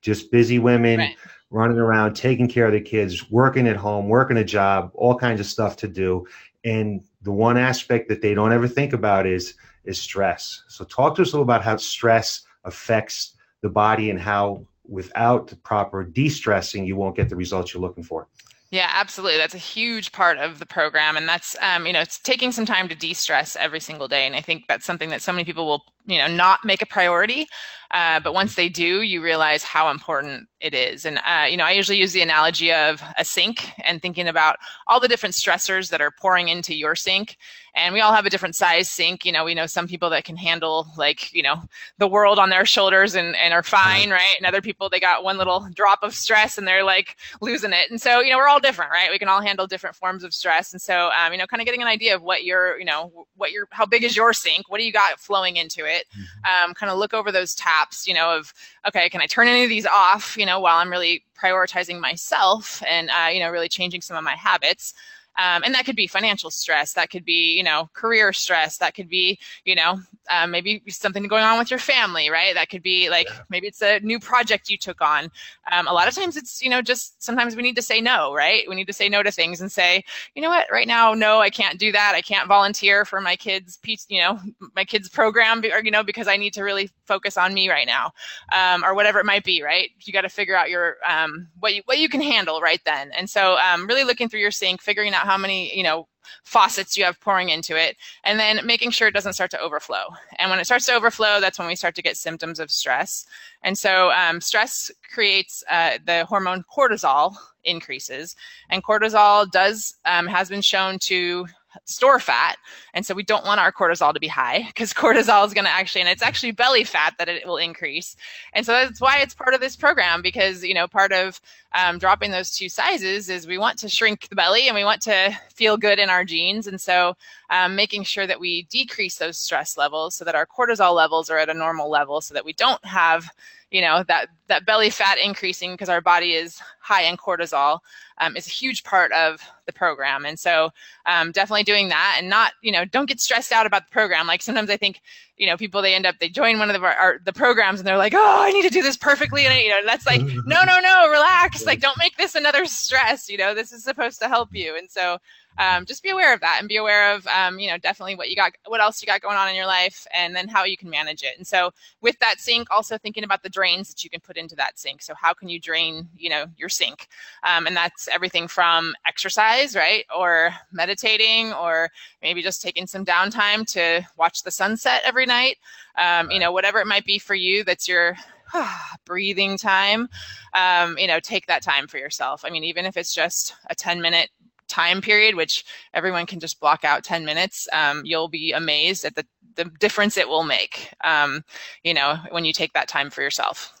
just 0.00 0.30
busy 0.30 0.60
women 0.60 1.00
right. 1.00 1.16
running 1.50 1.78
around, 1.78 2.14
taking 2.14 2.46
care 2.46 2.66
of 2.66 2.72
the 2.72 2.80
kids, 2.80 3.30
working 3.30 3.66
at 3.66 3.76
home, 3.76 4.08
working 4.08 4.36
a 4.36 4.44
job, 4.44 4.92
all 4.94 5.18
kinds 5.18 5.40
of 5.40 5.46
stuff 5.46 5.76
to 5.78 5.88
do. 5.88 6.24
And 6.64 7.02
the 7.22 7.32
one 7.32 7.56
aspect 7.56 8.08
that 8.10 8.22
they 8.22 8.34
don't 8.34 8.52
ever 8.52 8.68
think 8.68 8.92
about 8.92 9.26
is 9.26 9.54
is 9.84 10.00
stress. 10.00 10.62
So, 10.68 10.84
talk 10.84 11.16
to 11.16 11.22
us 11.22 11.28
a 11.28 11.32
little 11.32 11.42
about 11.42 11.62
how 11.62 11.76
stress 11.76 12.42
affects 12.64 13.36
the 13.62 13.68
body 13.68 14.10
and 14.10 14.20
how, 14.20 14.66
without 14.88 15.48
the 15.48 15.56
proper 15.56 16.04
de 16.04 16.28
stressing, 16.28 16.86
you 16.86 16.96
won't 16.96 17.16
get 17.16 17.28
the 17.28 17.36
results 17.36 17.72
you're 17.72 17.80
looking 17.80 18.04
for. 18.04 18.28
Yeah, 18.72 18.88
absolutely. 18.90 19.36
That's 19.36 19.54
a 19.54 19.58
huge 19.58 20.12
part 20.12 20.38
of 20.38 20.58
the 20.58 20.64
program, 20.64 21.18
and 21.18 21.28
that's 21.28 21.54
um, 21.60 21.86
you 21.86 21.92
know 21.92 22.00
it's 22.00 22.18
taking 22.18 22.52
some 22.52 22.64
time 22.64 22.88
to 22.88 22.94
de-stress 22.94 23.54
every 23.56 23.80
single 23.80 24.08
day. 24.08 24.26
And 24.26 24.34
I 24.34 24.40
think 24.40 24.64
that's 24.66 24.86
something 24.86 25.10
that 25.10 25.20
so 25.20 25.30
many 25.30 25.44
people 25.44 25.66
will 25.66 25.84
you 26.06 26.18
know 26.18 26.28
not 26.28 26.64
make 26.64 26.82
a 26.82 26.86
priority, 26.86 27.46
uh, 27.92 28.20
but 28.20 28.32
once 28.32 28.54
they 28.54 28.70
do, 28.70 29.02
you 29.02 29.22
realize 29.22 29.62
how 29.62 29.90
important 29.90 30.48
it 30.60 30.72
is. 30.74 31.04
And 31.04 31.18
uh, 31.26 31.46
you 31.48 31.58
know, 31.58 31.64
I 31.64 31.72
usually 31.72 31.98
use 31.98 32.12
the 32.12 32.22
analogy 32.22 32.72
of 32.72 33.02
a 33.18 33.24
sink 33.24 33.70
and 33.84 34.00
thinking 34.00 34.28
about 34.28 34.56
all 34.86 34.98
the 34.98 35.08
different 35.08 35.34
stressors 35.34 35.90
that 35.90 36.00
are 36.00 36.10
pouring 36.10 36.48
into 36.48 36.74
your 36.74 36.94
sink. 36.94 37.36
And 37.74 37.94
we 37.94 38.00
all 38.00 38.12
have 38.12 38.26
a 38.26 38.30
different 38.30 38.54
size 38.54 38.90
sink. 38.90 39.24
You 39.24 39.32
know, 39.32 39.44
we 39.44 39.54
know 39.54 39.66
some 39.66 39.88
people 39.88 40.08
that 40.10 40.24
can 40.24 40.36
handle 40.36 40.86
like 40.96 41.32
you 41.34 41.42
know 41.42 41.62
the 41.98 42.08
world 42.08 42.38
on 42.38 42.48
their 42.48 42.64
shoulders 42.64 43.14
and 43.14 43.36
and 43.36 43.52
are 43.52 43.62
fine, 43.62 44.08
right? 44.08 44.36
And 44.38 44.46
other 44.46 44.62
people 44.62 44.88
they 44.88 45.00
got 45.00 45.22
one 45.22 45.36
little 45.36 45.68
drop 45.74 46.02
of 46.02 46.14
stress 46.14 46.56
and 46.56 46.66
they're 46.66 46.84
like 46.84 47.16
losing 47.42 47.72
it. 47.72 47.90
And 47.90 48.00
so 48.00 48.20
you 48.20 48.30
know, 48.30 48.38
we're 48.38 48.48
all 48.48 48.60
different, 48.60 48.90
right? 48.90 49.10
We 49.10 49.18
can 49.18 49.28
all 49.28 49.42
handle 49.42 49.66
different 49.66 49.96
forms 49.96 50.24
of 50.24 50.32
stress. 50.32 50.72
And 50.72 50.80
so 50.80 51.10
um, 51.10 51.32
you 51.32 51.38
know, 51.38 51.46
kind 51.46 51.60
of 51.60 51.66
getting 51.66 51.82
an 51.82 51.88
idea 51.88 52.14
of 52.14 52.22
what 52.22 52.44
your 52.44 52.78
you 52.78 52.86
know 52.86 53.26
what 53.36 53.52
your 53.52 53.68
how 53.70 53.84
big 53.84 54.02
is 54.02 54.16
your 54.16 54.32
sink? 54.32 54.70
What 54.70 54.78
do 54.78 54.84
you 54.84 54.92
got 54.92 55.20
flowing 55.20 55.56
into 55.56 55.84
it? 55.84 55.91
Mm-hmm. 55.94 56.70
Um, 56.70 56.74
kind 56.74 56.90
of 56.90 56.98
look 56.98 57.14
over 57.14 57.32
those 57.32 57.54
taps 57.54 58.06
you 58.06 58.14
know, 58.14 58.36
of, 58.36 58.52
okay, 58.86 59.08
can 59.08 59.20
I 59.20 59.26
turn 59.26 59.48
any 59.48 59.64
of 59.64 59.68
these 59.68 59.86
off, 59.86 60.36
you 60.36 60.46
know, 60.46 60.60
while 60.60 60.78
I'm 60.78 60.90
really 60.90 61.24
prioritizing 61.40 62.00
myself 62.00 62.82
and, 62.88 63.10
uh, 63.10 63.28
you 63.28 63.40
know, 63.40 63.50
really 63.50 63.68
changing 63.68 64.00
some 64.00 64.16
of 64.16 64.24
my 64.24 64.36
habits. 64.36 64.94
Um, 65.38 65.62
and 65.64 65.74
that 65.74 65.84
could 65.84 65.96
be 65.96 66.06
financial 66.06 66.50
stress 66.50 66.92
that 66.92 67.10
could 67.10 67.24
be 67.24 67.56
you 67.56 67.62
know 67.62 67.88
career 67.94 68.32
stress 68.32 68.78
that 68.78 68.94
could 68.94 69.08
be 69.08 69.38
you 69.64 69.74
know 69.74 69.98
um, 70.30 70.50
maybe 70.50 70.82
something 70.88 71.26
going 71.26 71.42
on 71.42 71.58
with 71.58 71.70
your 71.70 71.78
family 71.78 72.30
right? 72.30 72.54
That 72.54 72.68
could 72.68 72.82
be 72.82 73.08
like 73.08 73.28
yeah. 73.28 73.40
maybe 73.48 73.66
it's 73.66 73.82
a 73.82 74.00
new 74.00 74.20
project 74.20 74.68
you 74.68 74.76
took 74.76 75.00
on. 75.00 75.30
Um, 75.70 75.88
a 75.88 75.92
lot 75.92 76.08
of 76.08 76.14
times 76.14 76.36
it's 76.36 76.62
you 76.62 76.70
know 76.70 76.82
just 76.82 77.22
sometimes 77.22 77.56
we 77.56 77.62
need 77.62 77.76
to 77.76 77.82
say 77.82 78.00
no 78.00 78.34
right? 78.34 78.64
We 78.68 78.74
need 78.74 78.86
to 78.86 78.92
say 78.92 79.08
no 79.08 79.22
to 79.22 79.30
things 79.30 79.60
and 79.60 79.72
say 79.72 80.04
you 80.34 80.42
know 80.42 80.50
what? 80.50 80.66
Right 80.70 80.86
now 80.86 81.14
no 81.14 81.40
i 81.40 81.50
can't 81.50 81.78
do 81.78 81.92
that. 81.92 82.12
I 82.14 82.20
can't 82.20 82.48
volunteer 82.48 83.04
for 83.04 83.20
my 83.20 83.36
kids 83.36 83.78
you 84.08 84.20
know 84.20 84.38
my 84.76 84.84
kids 84.84 85.08
program 85.08 85.62
or 85.64 85.82
you 85.82 85.90
know 85.90 86.02
because 86.02 86.28
i 86.28 86.36
need 86.36 86.54
to 86.54 86.62
really 86.62 86.90
focus 87.04 87.36
on 87.36 87.54
me 87.54 87.68
right 87.68 87.86
now. 87.86 88.12
Um, 88.52 88.84
or 88.84 88.94
whatever 88.94 89.18
it 89.18 89.26
might 89.26 89.44
be 89.44 89.62
right? 89.62 89.90
You 90.00 90.12
got 90.12 90.22
to 90.22 90.28
figure 90.28 90.56
out 90.56 90.70
your 90.70 90.96
um, 91.08 91.48
what 91.58 91.74
you 91.74 91.82
what 91.84 91.98
you 91.98 92.08
can 92.08 92.20
handle 92.20 92.60
right 92.60 92.80
then. 92.84 93.10
And 93.16 93.28
so 93.28 93.56
um, 93.58 93.86
really 93.86 94.04
looking 94.04 94.28
through 94.28 94.40
your 94.40 94.50
sink 94.50 94.82
figuring 94.82 95.14
out 95.14 95.21
out 95.22 95.28
how 95.28 95.38
many, 95.38 95.76
you 95.76 95.82
know, 95.82 96.08
faucets 96.44 96.96
you 96.96 97.04
have 97.04 97.20
pouring 97.20 97.48
into 97.48 97.76
it, 97.76 97.96
and 98.24 98.38
then 98.38 98.64
making 98.64 98.90
sure 98.90 99.08
it 99.08 99.14
doesn't 99.14 99.32
start 99.32 99.50
to 99.50 99.60
overflow. 99.60 100.04
And 100.38 100.50
when 100.50 100.58
it 100.58 100.64
starts 100.64 100.86
to 100.86 100.94
overflow, 100.94 101.40
that's 101.40 101.58
when 101.58 101.68
we 101.68 101.76
start 101.76 101.94
to 101.96 102.02
get 102.02 102.16
symptoms 102.16 102.60
of 102.60 102.70
stress. 102.70 103.24
And 103.62 103.76
so, 103.76 104.10
um, 104.12 104.40
stress 104.40 104.90
creates 105.12 105.62
uh, 105.70 105.98
the 106.04 106.24
hormone 106.24 106.64
cortisol 106.74 107.34
increases, 107.64 108.36
and 108.70 108.84
cortisol 108.84 109.50
does 109.50 109.94
um, 110.04 110.26
has 110.26 110.48
been 110.48 110.62
shown 110.62 110.98
to 111.00 111.46
store 111.84 112.18
fat. 112.18 112.56
And 112.94 113.04
so 113.04 113.14
we 113.14 113.22
don't 113.22 113.44
want 113.44 113.60
our 113.60 113.72
cortisol 113.72 114.12
to 114.12 114.20
be 114.20 114.28
high 114.28 114.64
because 114.66 114.92
cortisol 114.94 115.46
is 115.46 115.54
going 115.54 115.64
to 115.64 115.70
actually, 115.70 116.02
and 116.02 116.10
it's 116.10 116.22
actually 116.22 116.52
belly 116.52 116.84
fat 116.84 117.14
that 117.18 117.28
it 117.28 117.46
will 117.46 117.56
increase. 117.56 118.16
And 118.52 118.64
so 118.64 118.72
that's 118.72 119.00
why 119.00 119.18
it's 119.18 119.34
part 119.34 119.54
of 119.54 119.60
this 119.60 119.76
program 119.76 120.22
because, 120.22 120.64
you 120.64 120.74
know, 120.74 120.86
part 120.86 121.12
of 121.12 121.40
um, 121.74 121.98
dropping 121.98 122.30
those 122.30 122.54
two 122.54 122.68
sizes 122.68 123.28
is 123.30 123.46
we 123.46 123.58
want 123.58 123.78
to 123.78 123.88
shrink 123.88 124.28
the 124.28 124.36
belly 124.36 124.68
and 124.68 124.74
we 124.74 124.84
want 124.84 125.02
to 125.02 125.36
feel 125.54 125.76
good 125.76 125.98
in 125.98 126.10
our 126.10 126.24
jeans. 126.24 126.66
And 126.66 126.80
so 126.80 127.14
um, 127.50 127.74
making 127.76 128.04
sure 128.04 128.26
that 128.26 128.40
we 128.40 128.62
decrease 128.64 129.16
those 129.16 129.38
stress 129.38 129.76
levels 129.76 130.14
so 130.14 130.24
that 130.24 130.34
our 130.34 130.46
cortisol 130.46 130.94
levels 130.94 131.30
are 131.30 131.38
at 131.38 131.48
a 131.48 131.54
normal 131.54 131.90
level 131.90 132.20
so 132.20 132.34
that 132.34 132.44
we 132.44 132.52
don't 132.52 132.84
have 132.84 133.30
you 133.72 133.80
know 133.80 134.04
that 134.06 134.28
that 134.48 134.66
belly 134.66 134.90
fat 134.90 135.18
increasing 135.18 135.72
because 135.72 135.88
our 135.88 136.00
body 136.00 136.34
is 136.34 136.60
high 136.80 137.02
in 137.02 137.16
cortisol 137.16 137.80
um, 138.22 138.36
is 138.36 138.46
a 138.46 138.50
huge 138.50 138.84
part 138.84 139.12
of 139.12 139.40
the 139.66 139.72
program. 139.72 140.24
And 140.24 140.38
so 140.38 140.70
um, 141.06 141.32
definitely 141.32 141.64
doing 141.64 141.88
that 141.88 142.16
and 142.18 142.28
not, 142.28 142.52
you 142.62 142.70
know, 142.70 142.84
don't 142.84 143.08
get 143.08 143.20
stressed 143.20 143.52
out 143.52 143.66
about 143.66 143.86
the 143.86 143.92
program. 143.92 144.26
Like 144.26 144.42
sometimes 144.42 144.70
I 144.70 144.76
think, 144.76 145.00
you 145.36 145.46
know, 145.46 145.56
people, 145.56 145.82
they 145.82 145.94
end 145.94 146.06
up, 146.06 146.18
they 146.20 146.28
join 146.28 146.58
one 146.58 146.70
of 146.70 146.80
the, 146.80 146.86
our, 146.86 147.18
the 147.24 147.32
programs 147.32 147.80
and 147.80 147.86
they're 147.86 147.96
like, 147.96 148.14
oh, 148.14 148.42
I 148.42 148.52
need 148.52 148.62
to 148.62 148.70
do 148.70 148.82
this 148.82 148.96
perfectly. 148.96 149.46
And, 149.46 149.54
you 149.60 149.70
know, 149.70 149.80
that's 149.84 150.06
like, 150.06 150.20
no, 150.46 150.62
no, 150.64 150.80
no, 150.80 151.08
relax. 151.10 151.66
Like, 151.66 151.80
don't 151.80 151.98
make 151.98 152.16
this 152.16 152.34
another 152.34 152.64
stress. 152.66 153.28
You 153.28 153.38
know, 153.38 153.54
this 153.54 153.72
is 153.72 153.82
supposed 153.82 154.20
to 154.20 154.28
help 154.28 154.50
you. 154.52 154.76
And 154.76 154.90
so 154.90 155.18
um, 155.58 155.84
just 155.84 156.02
be 156.02 156.10
aware 156.10 156.32
of 156.32 156.40
that 156.40 156.56
and 156.60 156.68
be 156.68 156.76
aware 156.76 157.14
of 157.14 157.26
um, 157.26 157.58
you 157.58 157.68
know 157.68 157.78
definitely 157.78 158.14
what 158.14 158.30
you 158.30 158.36
got 158.36 158.52
what 158.66 158.80
else 158.80 159.02
you 159.02 159.06
got 159.06 159.20
going 159.20 159.36
on 159.36 159.48
in 159.48 159.54
your 159.54 159.66
life 159.66 160.06
and 160.14 160.34
then 160.34 160.48
how 160.48 160.64
you 160.64 160.76
can 160.76 160.90
manage 160.90 161.22
it. 161.22 161.34
And 161.36 161.46
so 161.46 161.72
with 162.00 162.18
that 162.20 162.40
sink 162.40 162.70
also 162.70 162.98
thinking 162.98 163.24
about 163.24 163.42
the 163.42 163.48
drains 163.48 163.88
that 163.88 164.02
you 164.04 164.10
can 164.10 164.20
put 164.20 164.36
into 164.36 164.56
that 164.56 164.78
sink. 164.78 165.02
So 165.02 165.14
how 165.14 165.32
can 165.32 165.48
you 165.48 165.60
drain 165.60 166.08
you 166.16 166.30
know 166.30 166.46
your 166.56 166.68
sink? 166.68 167.08
Um, 167.44 167.66
and 167.66 167.76
that's 167.76 168.08
everything 168.08 168.48
from 168.48 168.94
exercise 169.06 169.76
right? 169.76 170.04
Or 170.16 170.54
meditating 170.72 171.52
or 171.52 171.90
maybe 172.22 172.42
just 172.42 172.62
taking 172.62 172.86
some 172.86 173.04
downtime 173.04 173.66
to 173.72 174.06
watch 174.16 174.42
the 174.42 174.50
sunset 174.50 175.02
every 175.04 175.26
night. 175.26 175.58
Um, 175.98 176.30
you 176.30 176.38
know 176.38 176.52
whatever 176.52 176.80
it 176.80 176.86
might 176.86 177.04
be 177.04 177.18
for 177.18 177.34
you 177.34 177.64
that's 177.64 177.86
your 177.86 178.16
breathing 179.04 179.58
time 179.58 180.08
um, 180.54 180.96
you 180.98 181.06
know 181.06 181.20
take 181.20 181.46
that 181.46 181.62
time 181.62 181.86
for 181.86 181.98
yourself. 181.98 182.44
I 182.44 182.50
mean 182.50 182.64
even 182.64 182.86
if 182.86 182.96
it's 182.96 183.14
just 183.14 183.54
a 183.68 183.74
10 183.74 184.00
minute 184.00 184.30
time 184.72 185.00
period, 185.00 185.34
which 185.34 185.64
everyone 185.94 186.26
can 186.26 186.40
just 186.40 186.58
block 186.58 186.84
out 186.84 187.04
10 187.04 187.24
minutes, 187.24 187.68
um, 187.72 188.02
you'll 188.04 188.28
be 188.28 188.52
amazed 188.52 189.04
at 189.04 189.14
the, 189.14 189.26
the 189.54 189.64
difference 189.78 190.16
it 190.16 190.28
will 190.28 190.44
make, 190.44 190.88
um, 191.04 191.44
you 191.84 191.94
know, 191.94 192.18
when 192.30 192.44
you 192.44 192.52
take 192.52 192.72
that 192.72 192.88
time 192.88 193.10
for 193.10 193.22
yourself. 193.22 193.72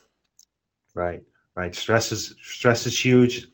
Right, 0.94 1.22
right. 1.56 1.74
Stress 1.74 2.12
is 2.12 2.34
stress 2.42 2.86
is 2.86 3.02
huge 3.02 3.46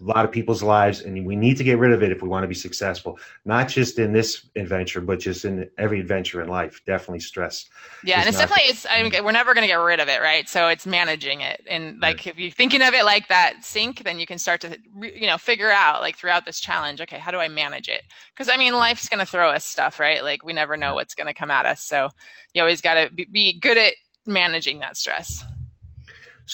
a 0.00 0.04
lot 0.04 0.24
of 0.24 0.32
people's 0.32 0.62
lives 0.62 1.02
and 1.02 1.26
we 1.26 1.36
need 1.36 1.56
to 1.56 1.64
get 1.64 1.78
rid 1.78 1.92
of 1.92 2.02
it 2.02 2.10
if 2.10 2.22
we 2.22 2.28
want 2.28 2.42
to 2.42 2.48
be 2.48 2.54
successful. 2.54 3.18
Not 3.44 3.68
just 3.68 3.98
in 3.98 4.12
this 4.12 4.46
adventure 4.56 5.00
but 5.00 5.18
just 5.20 5.44
in 5.44 5.68
every 5.78 6.00
adventure 6.00 6.40
in 6.40 6.48
life. 6.48 6.80
Definitely 6.86 7.20
stress 7.20 7.66
yeah 8.04 8.20
and 8.20 8.28
it's 8.28 8.38
definitely 8.38 8.64
it's 8.70 8.86
I 8.88 9.02
mean, 9.02 9.24
we're 9.24 9.32
never 9.32 9.54
going 9.54 9.62
to 9.62 9.68
get 9.68 9.74
rid 9.74 10.00
of 10.00 10.08
it 10.08 10.20
right? 10.20 10.48
So 10.48 10.68
it's 10.68 10.86
managing 10.86 11.42
it 11.42 11.62
and 11.68 12.00
like 12.00 12.18
right. 12.18 12.26
if 12.28 12.38
you're 12.38 12.50
thinking 12.50 12.82
of 12.82 12.94
it 12.94 13.04
like 13.04 13.28
that 13.28 13.64
sink 13.64 14.04
then 14.04 14.18
you 14.18 14.26
can 14.26 14.38
start 14.38 14.60
to 14.62 14.78
you 15.00 15.26
know 15.26 15.38
figure 15.38 15.70
out 15.70 16.00
like 16.00 16.16
throughout 16.16 16.46
this 16.46 16.60
challenge 16.60 17.00
okay 17.00 17.18
how 17.18 17.30
do 17.30 17.38
i 17.38 17.48
manage 17.48 17.88
it? 17.88 18.02
Because 18.34 18.48
i 18.48 18.56
mean 18.56 18.74
life's 18.74 19.08
going 19.08 19.20
to 19.20 19.26
throw 19.26 19.50
us 19.50 19.64
stuff 19.64 20.00
right? 20.00 20.22
Like 20.22 20.44
we 20.44 20.52
never 20.52 20.76
know 20.76 20.94
what's 20.94 21.14
going 21.14 21.26
to 21.26 21.34
come 21.34 21.50
at 21.50 21.66
us 21.66 21.82
so 21.82 22.08
you 22.54 22.62
always 22.62 22.80
got 22.80 22.94
to 22.94 23.10
be, 23.14 23.26
be 23.26 23.58
good 23.58 23.76
at 23.76 23.94
managing 24.26 24.80
that 24.80 24.96
stress 24.96 25.44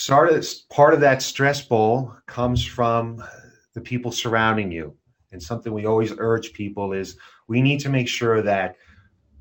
Part 0.05 0.31
of, 0.31 0.47
part 0.69 0.95
of 0.95 1.01
that 1.01 1.23
stress 1.23 1.63
bowl 1.63 2.15
comes 2.27 2.65
from 2.65 3.23
the 3.75 3.81
people 3.81 4.13
surrounding 4.13 4.71
you. 4.71 4.95
And 5.33 5.43
something 5.43 5.73
we 5.73 5.87
always 5.87 6.13
urge 6.19 6.53
people 6.53 6.93
is 6.93 7.17
we 7.49 7.63
need 7.63 7.81
to 7.81 7.89
make 7.89 8.07
sure 8.07 8.43
that, 8.43 8.77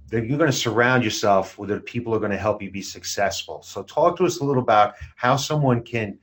that 0.09 0.25
you're 0.25 0.37
going 0.37 0.51
to 0.51 0.57
surround 0.57 1.03
yourself 1.03 1.57
with 1.57 1.69
the 1.69 1.79
people 1.81 2.11
who 2.11 2.17
are 2.17 2.19
going 2.19 2.31
to 2.31 2.37
help 2.37 2.61
you 2.61 2.71
be 2.71 2.81
successful. 2.81 3.61
So, 3.63 3.83
talk 3.83 4.17
to 4.17 4.25
us 4.25 4.39
a 4.39 4.45
little 4.45 4.63
about 4.63 4.95
how 5.15 5.35
someone 5.35 5.83
can 5.83 6.17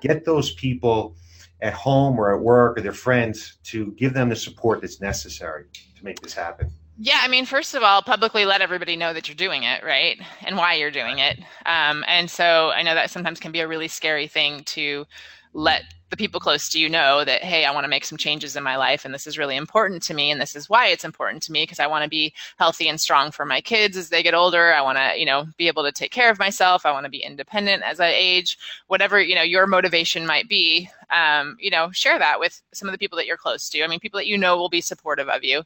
get 0.00 0.24
those 0.24 0.54
people 0.54 1.16
at 1.60 1.72
home 1.72 2.18
or 2.18 2.34
at 2.34 2.40
work 2.40 2.78
or 2.78 2.80
their 2.80 2.92
friends 2.92 3.58
to 3.64 3.92
give 3.92 4.14
them 4.14 4.28
the 4.28 4.36
support 4.36 4.80
that's 4.80 5.00
necessary 5.00 5.66
to 5.96 6.04
make 6.04 6.20
this 6.20 6.34
happen. 6.34 6.70
Yeah, 6.98 7.20
I 7.22 7.28
mean, 7.28 7.44
first 7.44 7.74
of 7.74 7.82
all, 7.82 8.00
publicly 8.02 8.46
let 8.46 8.62
everybody 8.62 8.96
know 8.96 9.12
that 9.12 9.28
you're 9.28 9.34
doing 9.34 9.64
it, 9.64 9.84
right? 9.84 10.18
And 10.46 10.56
why 10.56 10.74
you're 10.74 10.90
doing 10.90 11.18
it. 11.18 11.38
Um, 11.66 12.04
and 12.08 12.30
so 12.30 12.70
I 12.70 12.82
know 12.82 12.94
that 12.94 13.10
sometimes 13.10 13.38
can 13.38 13.52
be 13.52 13.60
a 13.60 13.68
really 13.68 13.88
scary 13.88 14.26
thing 14.26 14.64
to 14.64 15.06
let 15.52 15.82
the 16.10 16.16
people 16.16 16.40
close 16.40 16.68
to 16.68 16.78
you 16.78 16.88
know 16.88 17.24
that 17.24 17.42
hey 17.42 17.64
i 17.64 17.72
want 17.72 17.84
to 17.84 17.88
make 17.88 18.04
some 18.04 18.18
changes 18.18 18.56
in 18.56 18.62
my 18.62 18.76
life 18.76 19.04
and 19.04 19.12
this 19.12 19.26
is 19.26 19.38
really 19.38 19.56
important 19.56 20.02
to 20.02 20.14
me 20.14 20.30
and 20.30 20.40
this 20.40 20.54
is 20.54 20.68
why 20.68 20.86
it's 20.86 21.04
important 21.04 21.42
to 21.42 21.52
me 21.52 21.62
because 21.62 21.80
i 21.80 21.86
want 21.86 22.02
to 22.04 22.08
be 22.08 22.32
healthy 22.58 22.88
and 22.88 23.00
strong 23.00 23.30
for 23.30 23.44
my 23.44 23.60
kids 23.60 23.96
as 23.96 24.08
they 24.08 24.22
get 24.22 24.34
older. 24.34 24.72
I 24.72 24.82
want 24.82 24.98
to 24.98 25.18
you 25.18 25.26
know 25.26 25.46
be 25.56 25.68
able 25.68 25.82
to 25.84 25.92
take 25.92 26.10
care 26.10 26.30
of 26.30 26.38
myself. 26.38 26.86
I 26.86 26.92
want 26.92 27.04
to 27.04 27.10
be 27.10 27.22
independent 27.22 27.82
as 27.82 28.00
i 28.00 28.08
age. 28.08 28.58
Whatever 28.86 29.20
you 29.20 29.34
know 29.34 29.42
your 29.42 29.66
motivation 29.66 30.26
might 30.26 30.48
be 30.48 30.88
um, 31.10 31.56
you 31.60 31.70
know 31.70 31.90
share 31.90 32.18
that 32.18 32.40
with 32.40 32.60
some 32.72 32.88
of 32.88 32.92
the 32.92 32.98
people 32.98 33.16
that 33.16 33.26
you're 33.26 33.36
close 33.36 33.68
to. 33.70 33.82
I 33.82 33.86
mean 33.86 34.00
people 34.00 34.18
that 34.18 34.26
you 34.26 34.38
know 34.38 34.56
will 34.56 34.68
be 34.68 34.80
supportive 34.80 35.28
of 35.28 35.44
you. 35.44 35.62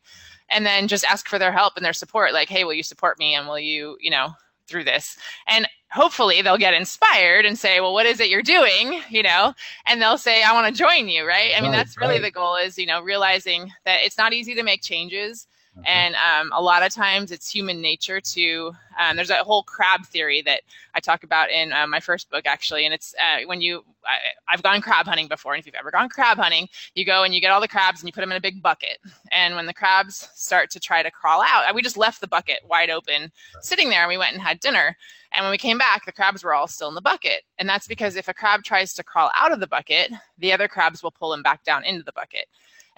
And 0.52 0.66
then 0.66 0.88
just 0.88 1.04
ask 1.04 1.28
for 1.28 1.38
their 1.38 1.52
help 1.52 1.76
and 1.76 1.84
their 1.84 1.92
support 1.92 2.32
like 2.32 2.48
hey 2.48 2.64
will 2.64 2.74
you 2.74 2.82
support 2.82 3.18
me 3.18 3.34
and 3.34 3.46
will 3.46 3.58
you 3.58 3.96
you 4.00 4.10
know 4.10 4.30
through 4.66 4.84
this? 4.84 5.16
And 5.46 5.66
hopefully 5.92 6.42
they'll 6.42 6.56
get 6.56 6.74
inspired 6.74 7.44
and 7.44 7.58
say 7.58 7.80
well 7.80 7.92
what 7.92 8.06
is 8.06 8.20
it 8.20 8.28
you're 8.28 8.42
doing? 8.42 9.02
You 9.10 9.22
know? 9.22 9.54
And 9.86 10.00
they'll 10.00 10.18
say 10.18 10.42
i 10.42 10.52
want 10.52 10.66
to 10.74 10.78
join 10.78 11.08
you 11.08 11.26
right? 11.26 11.52
I 11.56 11.60
mean 11.60 11.70
right, 11.70 11.76
that's 11.76 11.96
really 11.98 12.14
right. 12.14 12.22
the 12.22 12.30
goal 12.30 12.56
is 12.56 12.78
you 12.78 12.86
know 12.86 13.02
realizing 13.02 13.72
that 13.84 14.00
it's 14.02 14.18
not 14.18 14.32
easy 14.32 14.54
to 14.54 14.62
make 14.62 14.82
changes 14.82 15.46
and 15.84 16.14
um, 16.14 16.50
a 16.52 16.60
lot 16.60 16.82
of 16.82 16.92
times 16.92 17.30
it's 17.30 17.50
human 17.50 17.80
nature 17.80 18.20
to, 18.20 18.72
um, 18.98 19.16
there's 19.16 19.30
a 19.30 19.36
whole 19.36 19.62
crab 19.62 20.04
theory 20.06 20.42
that 20.42 20.62
I 20.94 21.00
talk 21.00 21.24
about 21.24 21.50
in 21.50 21.72
uh, 21.72 21.86
my 21.86 22.00
first 22.00 22.30
book, 22.30 22.46
actually. 22.46 22.84
And 22.84 22.92
it's 22.92 23.14
uh, 23.18 23.46
when 23.46 23.60
you, 23.60 23.84
I, 24.04 24.52
have 24.52 24.62
gone 24.62 24.80
crab 24.80 25.06
hunting 25.06 25.28
before. 25.28 25.54
And 25.54 25.60
if 25.60 25.66
you've 25.66 25.74
ever 25.74 25.90
gone 25.90 26.08
crab 26.08 26.38
hunting, 26.38 26.68
you 26.94 27.04
go 27.04 27.22
and 27.22 27.34
you 27.34 27.40
get 27.40 27.50
all 27.50 27.60
the 27.60 27.68
crabs 27.68 28.00
and 28.00 28.08
you 28.08 28.12
put 28.12 28.20
them 28.20 28.30
in 28.30 28.36
a 28.36 28.40
big 28.40 28.62
bucket. 28.62 28.98
And 29.32 29.54
when 29.54 29.66
the 29.66 29.74
crabs 29.74 30.28
start 30.34 30.70
to 30.70 30.80
try 30.80 31.02
to 31.02 31.10
crawl 31.10 31.42
out, 31.42 31.74
we 31.74 31.82
just 31.82 31.96
left 31.96 32.20
the 32.20 32.28
bucket 32.28 32.60
wide 32.68 32.90
open, 32.90 33.32
sitting 33.60 33.88
there, 33.88 34.02
and 34.02 34.08
we 34.08 34.18
went 34.18 34.32
and 34.32 34.42
had 34.42 34.60
dinner. 34.60 34.96
And 35.32 35.44
when 35.44 35.52
we 35.52 35.58
came 35.58 35.78
back, 35.78 36.04
the 36.04 36.12
crabs 36.12 36.42
were 36.42 36.54
all 36.54 36.66
still 36.66 36.88
in 36.88 36.94
the 36.94 37.00
bucket. 37.00 37.42
And 37.58 37.68
that's 37.68 37.86
because 37.86 38.16
if 38.16 38.28
a 38.28 38.34
crab 38.34 38.64
tries 38.64 38.94
to 38.94 39.04
crawl 39.04 39.30
out 39.34 39.52
of 39.52 39.60
the 39.60 39.66
bucket, 39.66 40.10
the 40.38 40.52
other 40.52 40.68
crabs 40.68 41.02
will 41.02 41.12
pull 41.12 41.32
him 41.32 41.42
back 41.42 41.62
down 41.64 41.84
into 41.84 42.02
the 42.02 42.12
bucket. 42.12 42.46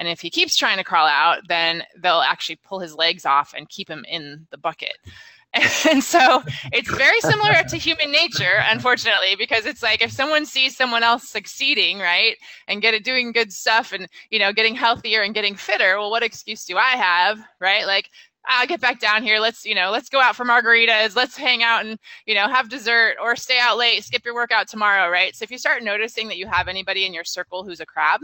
And 0.03 0.09
if 0.09 0.21
he 0.21 0.31
keeps 0.31 0.57
trying 0.57 0.79
to 0.79 0.85
crawl 0.85 1.07
out, 1.07 1.47
then 1.47 1.85
they'll 1.97 2.23
actually 2.23 2.57
pull 2.57 2.81
his 2.81 2.93
legs 2.93 3.25
off 3.25 3.55
and 3.57 3.69
keep 3.69 3.88
him 3.88 4.05
in 4.09 4.49
the 4.51 4.59
bucket. 4.59 4.97
And 5.88 6.03
so 6.03 6.43
it's 6.73 6.91
very 6.91 7.21
similar 7.21 7.53
to 7.69 7.77
human 7.77 8.11
nature, 8.11 8.65
unfortunately, 8.71 9.37
because 9.37 9.67
it's 9.67 9.83
like 9.83 10.01
if 10.01 10.11
someone 10.11 10.47
sees 10.47 10.75
someone 10.75 11.03
else 11.03 11.29
succeeding, 11.29 11.99
right, 11.99 12.37
and 12.67 12.81
get 12.81 12.95
it 12.95 13.05
doing 13.05 13.33
good 13.33 13.53
stuff 13.53 13.93
and 13.93 14.09
you 14.31 14.38
know 14.38 14.51
getting 14.55 14.75
healthier 14.75 15.21
and 15.21 15.35
getting 15.35 15.55
fitter, 15.55 15.99
well, 15.99 16.11
what 16.11 16.23
excuse 16.23 16.65
do 16.65 16.79
I 16.79 16.97
have, 16.97 17.38
right? 17.61 17.87
Like 17.87 18.09
I'll 18.47 18.67
get 18.67 18.81
back 18.81 18.99
down 18.99 19.23
here. 19.23 19.38
Let's, 19.38 19.65
you 19.65 19.75
know, 19.75 19.91
let's 19.91 20.09
go 20.09 20.21
out 20.21 20.35
for 20.35 20.45
margaritas. 20.45 21.15
Let's 21.15 21.37
hang 21.37 21.62
out 21.62 21.87
and, 21.87 21.99
you 22.27 22.35
know, 22.35 22.49
have 22.49 22.69
dessert 22.69 23.17
or 23.23 23.37
stay 23.37 23.59
out 23.61 23.79
late, 23.79 24.03
skip 24.03 24.25
your 24.25 24.35
workout 24.35 24.69
tomorrow, 24.69 25.09
right? 25.11 25.35
So 25.37 25.45
if 25.45 25.51
you 25.51 25.59
start 25.59 25.83
noticing 25.83 26.29
that 26.29 26.38
you 26.38 26.47
have 26.49 26.67
anybody 26.67 27.07
in 27.07 27.15
your 27.15 27.25
circle 27.25 27.62
who's 27.62 27.81
a 27.81 27.87
crab, 27.87 28.21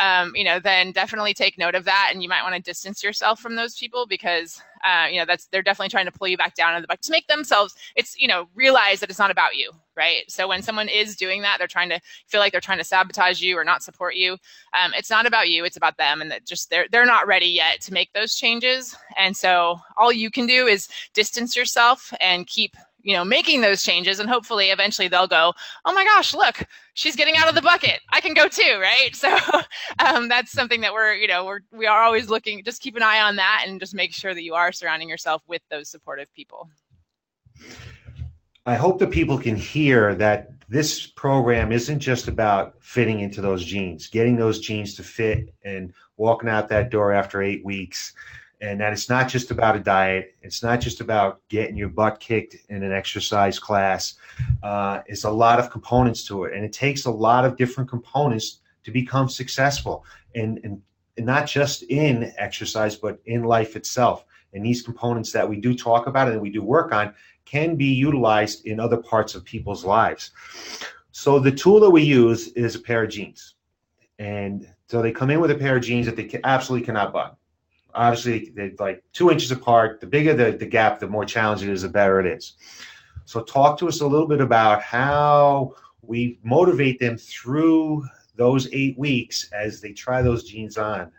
um, 0.00 0.32
you 0.34 0.44
know, 0.44 0.58
then 0.58 0.92
definitely 0.92 1.34
take 1.34 1.58
note 1.58 1.74
of 1.74 1.84
that. 1.84 2.08
And 2.10 2.22
you 2.22 2.28
might 2.28 2.42
want 2.42 2.54
to 2.54 2.60
distance 2.60 3.04
yourself 3.04 3.38
from 3.38 3.54
those 3.54 3.76
people 3.76 4.06
because, 4.06 4.60
uh, 4.82 5.06
you 5.10 5.18
know, 5.18 5.26
that's, 5.26 5.46
they're 5.46 5.62
definitely 5.62 5.90
trying 5.90 6.06
to 6.06 6.12
pull 6.12 6.26
you 6.26 6.38
back 6.38 6.54
down 6.54 6.74
in 6.74 6.80
the 6.80 6.88
bucket 6.88 7.02
to 7.04 7.12
make 7.12 7.26
themselves, 7.26 7.74
it's, 7.96 8.18
you 8.18 8.26
know, 8.26 8.48
realize 8.54 9.00
that 9.00 9.10
it's 9.10 9.18
not 9.18 9.30
about 9.30 9.56
you, 9.56 9.70
right? 9.96 10.22
So 10.28 10.48
when 10.48 10.62
someone 10.62 10.88
is 10.88 11.16
doing 11.16 11.42
that, 11.42 11.56
they're 11.58 11.68
trying 11.68 11.90
to 11.90 12.00
feel 12.26 12.40
like 12.40 12.50
they're 12.50 12.62
trying 12.62 12.78
to 12.78 12.84
sabotage 12.84 13.42
you 13.42 13.58
or 13.58 13.64
not 13.64 13.82
support 13.82 14.14
you. 14.14 14.32
Um, 14.72 14.92
it's 14.96 15.10
not 15.10 15.26
about 15.26 15.50
you, 15.50 15.66
it's 15.66 15.76
about 15.76 15.98
them. 15.98 16.22
And 16.22 16.30
that 16.30 16.46
just, 16.46 16.70
they're, 16.70 16.86
they're 16.90 17.04
not 17.04 17.26
ready 17.26 17.48
yet 17.48 17.82
to 17.82 17.92
make 17.92 18.10
those 18.14 18.34
changes. 18.34 18.96
And 19.18 19.36
so 19.36 19.78
all 19.98 20.10
you 20.10 20.30
can 20.30 20.46
do 20.46 20.66
is 20.66 20.88
distance 21.12 21.54
yourself 21.54 22.10
and 22.22 22.46
keep 22.46 22.74
you 23.02 23.14
know 23.14 23.24
making 23.24 23.60
those 23.60 23.82
changes 23.82 24.20
and 24.20 24.28
hopefully 24.28 24.70
eventually 24.70 25.08
they'll 25.08 25.26
go 25.26 25.52
oh 25.84 25.92
my 25.92 26.04
gosh 26.04 26.34
look 26.34 26.66
she's 27.00 27.16
getting 27.16 27.36
out 27.36 27.48
of 27.48 27.54
the 27.54 27.62
bucket. 27.62 28.00
I 28.10 28.20
can 28.20 28.34
go 28.34 28.46
too 28.48 28.78
right? 28.80 29.10
So 29.20 29.36
um, 29.98 30.28
that's 30.28 30.50
something 30.52 30.80
that 30.80 30.92
we're 30.92 31.14
you 31.14 31.28
know 31.28 31.44
we're 31.44 31.60
we 31.72 31.86
are 31.86 32.02
always 32.02 32.28
looking 32.28 32.62
just 32.64 32.80
keep 32.80 32.96
an 32.96 33.02
eye 33.02 33.20
on 33.20 33.36
that 33.36 33.64
and 33.66 33.80
just 33.80 33.94
make 33.94 34.12
sure 34.12 34.34
that 34.34 34.42
you 34.42 34.54
are 34.54 34.72
surrounding 34.72 35.08
yourself 35.08 35.42
with 35.46 35.62
those 35.70 35.88
supportive 35.88 36.32
people. 36.34 36.68
I 38.66 38.74
hope 38.74 38.98
that 38.98 39.10
people 39.10 39.38
can 39.38 39.56
hear 39.56 40.14
that 40.16 40.50
this 40.68 41.06
program 41.06 41.72
isn't 41.72 41.98
just 41.98 42.28
about 42.28 42.74
fitting 42.80 43.20
into 43.20 43.40
those 43.40 43.64
jeans 43.64 44.06
getting 44.06 44.36
those 44.36 44.60
jeans 44.60 44.94
to 44.94 45.02
fit 45.02 45.52
and 45.64 45.92
walking 46.16 46.48
out 46.48 46.68
that 46.68 46.90
door 46.90 47.12
after 47.12 47.42
eight 47.42 47.64
weeks 47.64 48.14
and 48.60 48.80
that 48.80 48.92
it's 48.92 49.08
not 49.08 49.28
just 49.28 49.50
about 49.50 49.74
a 49.74 49.80
diet. 49.80 50.34
It's 50.42 50.62
not 50.62 50.80
just 50.80 51.00
about 51.00 51.40
getting 51.48 51.76
your 51.76 51.88
butt 51.88 52.20
kicked 52.20 52.56
in 52.68 52.82
an 52.82 52.92
exercise 52.92 53.58
class. 53.58 54.14
Uh, 54.62 55.00
it's 55.06 55.24
a 55.24 55.30
lot 55.30 55.58
of 55.58 55.70
components 55.70 56.24
to 56.26 56.44
it, 56.44 56.54
and 56.54 56.64
it 56.64 56.72
takes 56.72 57.06
a 57.06 57.10
lot 57.10 57.44
of 57.44 57.56
different 57.56 57.88
components 57.88 58.60
to 58.84 58.90
become 58.90 59.28
successful, 59.28 60.04
and 60.34 60.60
and, 60.64 60.82
and 61.16 61.26
not 61.26 61.46
just 61.46 61.82
in 61.84 62.32
exercise, 62.36 62.96
but 62.96 63.18
in 63.26 63.44
life 63.44 63.76
itself. 63.76 64.24
And 64.52 64.64
these 64.64 64.82
components 64.82 65.32
that 65.32 65.48
we 65.48 65.60
do 65.60 65.74
talk 65.74 66.06
about 66.06 66.28
and 66.28 66.40
we 66.40 66.50
do 66.50 66.62
work 66.62 66.92
on 66.92 67.14
can 67.44 67.76
be 67.76 67.86
utilized 67.86 68.66
in 68.66 68.80
other 68.80 68.96
parts 68.96 69.34
of 69.34 69.44
people's 69.44 69.84
lives. 69.84 70.32
So 71.12 71.38
the 71.38 71.52
tool 71.52 71.80
that 71.80 71.90
we 71.90 72.02
use 72.02 72.48
is 72.48 72.74
a 72.74 72.80
pair 72.80 73.04
of 73.04 73.10
jeans, 73.10 73.54
and 74.18 74.68
so 74.88 75.00
they 75.00 75.12
come 75.12 75.30
in 75.30 75.40
with 75.40 75.50
a 75.50 75.54
pair 75.54 75.76
of 75.76 75.82
jeans 75.82 76.06
that 76.06 76.16
they 76.16 76.40
absolutely 76.44 76.84
cannot 76.84 77.12
buy 77.12 77.30
obviously 77.94 78.52
they're 78.54 78.72
like 78.78 79.02
two 79.12 79.30
inches 79.30 79.50
apart. 79.50 80.00
The 80.00 80.06
bigger 80.06 80.34
the, 80.34 80.56
the 80.56 80.66
gap, 80.66 80.98
the 81.00 81.08
more 81.08 81.24
challenging 81.24 81.68
it 81.68 81.72
is, 81.72 81.82
the 81.82 81.88
better 81.88 82.20
it 82.20 82.26
is. 82.26 82.54
So 83.24 83.42
talk 83.42 83.78
to 83.78 83.88
us 83.88 84.00
a 84.00 84.06
little 84.06 84.26
bit 84.26 84.40
about 84.40 84.82
how 84.82 85.74
we 86.02 86.38
motivate 86.42 86.98
them 86.98 87.16
through 87.16 88.04
those 88.40 88.68
eight 88.72 88.98
weeks 88.98 89.50
as 89.52 89.82
they 89.82 89.92
try 89.92 90.22
those 90.22 90.44
jeans 90.44 90.78
on? 90.78 91.12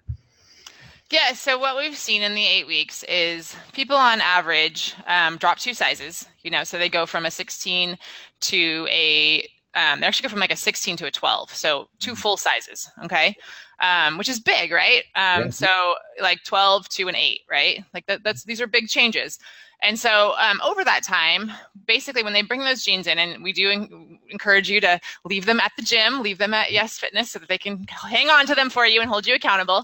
Yeah, 1.11 1.33
so 1.33 1.59
what 1.59 1.77
we've 1.77 1.95
seen 1.95 2.23
in 2.23 2.33
the 2.33 2.45
eight 2.45 2.65
weeks 2.65 3.03
is 3.03 3.55
people 3.73 3.95
on 3.95 4.21
average 4.21 4.95
um, 5.05 5.37
drop 5.37 5.59
two 5.59 5.73
sizes, 5.73 6.27
you 6.41 6.49
know, 6.49 6.63
so 6.63 6.79
they 6.79 6.89
go 6.89 7.05
from 7.05 7.25
a 7.25 7.31
16 7.31 7.97
to 8.39 8.87
a, 8.89 9.47
um, 9.73 9.99
they 10.01 10.07
actually 10.07 10.23
go 10.23 10.29
from 10.29 10.39
like 10.39 10.51
a 10.51 10.55
16 10.57 10.97
to 10.97 11.05
a 11.05 11.11
12, 11.11 11.53
so 11.53 11.87
two 11.99 12.15
full 12.15 12.37
sizes, 12.37 12.89
okay, 13.03 13.35
um, 13.79 14.17
which 14.17 14.29
is 14.29 14.39
big, 14.39 14.71
right? 14.71 15.03
Um, 15.15 15.43
Yeah. 15.43 15.49
So 15.49 15.95
like 16.21 16.43
12 16.43 16.89
to 16.89 17.07
an 17.07 17.15
eight, 17.15 17.41
right? 17.49 17.83
Like 17.93 18.05
that, 18.07 18.23
that's 18.23 18.43
these 18.43 18.61
are 18.61 18.67
big 18.67 18.87
changes. 18.87 19.39
And 19.83 19.97
so 19.97 20.35
um, 20.37 20.61
over 20.63 20.83
that 20.83 21.03
time, 21.03 21.51
basically, 21.87 22.21
when 22.21 22.33
they 22.33 22.43
bring 22.43 22.59
those 22.59 22.83
jeans 22.83 23.07
in, 23.07 23.17
and 23.17 23.41
we 23.43 23.51
do 23.51 23.69
en- 23.71 24.19
encourage 24.29 24.69
you 24.69 24.79
to 24.81 24.99
leave 25.25 25.45
them 25.47 25.59
at 25.59 25.71
the 25.75 25.81
gym, 25.81 26.21
leave 26.21 26.37
them 26.37 26.53
at 26.53 26.71
Yes 26.71 26.99
Fitness, 26.99 27.31
so 27.31 27.39
that 27.39 27.49
they 27.49 27.57
can 27.57 27.85
hang 27.89 28.29
on 28.29 28.45
to 28.45 28.53
them 28.53 28.69
for 28.69 28.85
you 28.85 29.01
and 29.01 29.09
hold 29.09 29.25
you 29.25 29.33
accountable. 29.33 29.77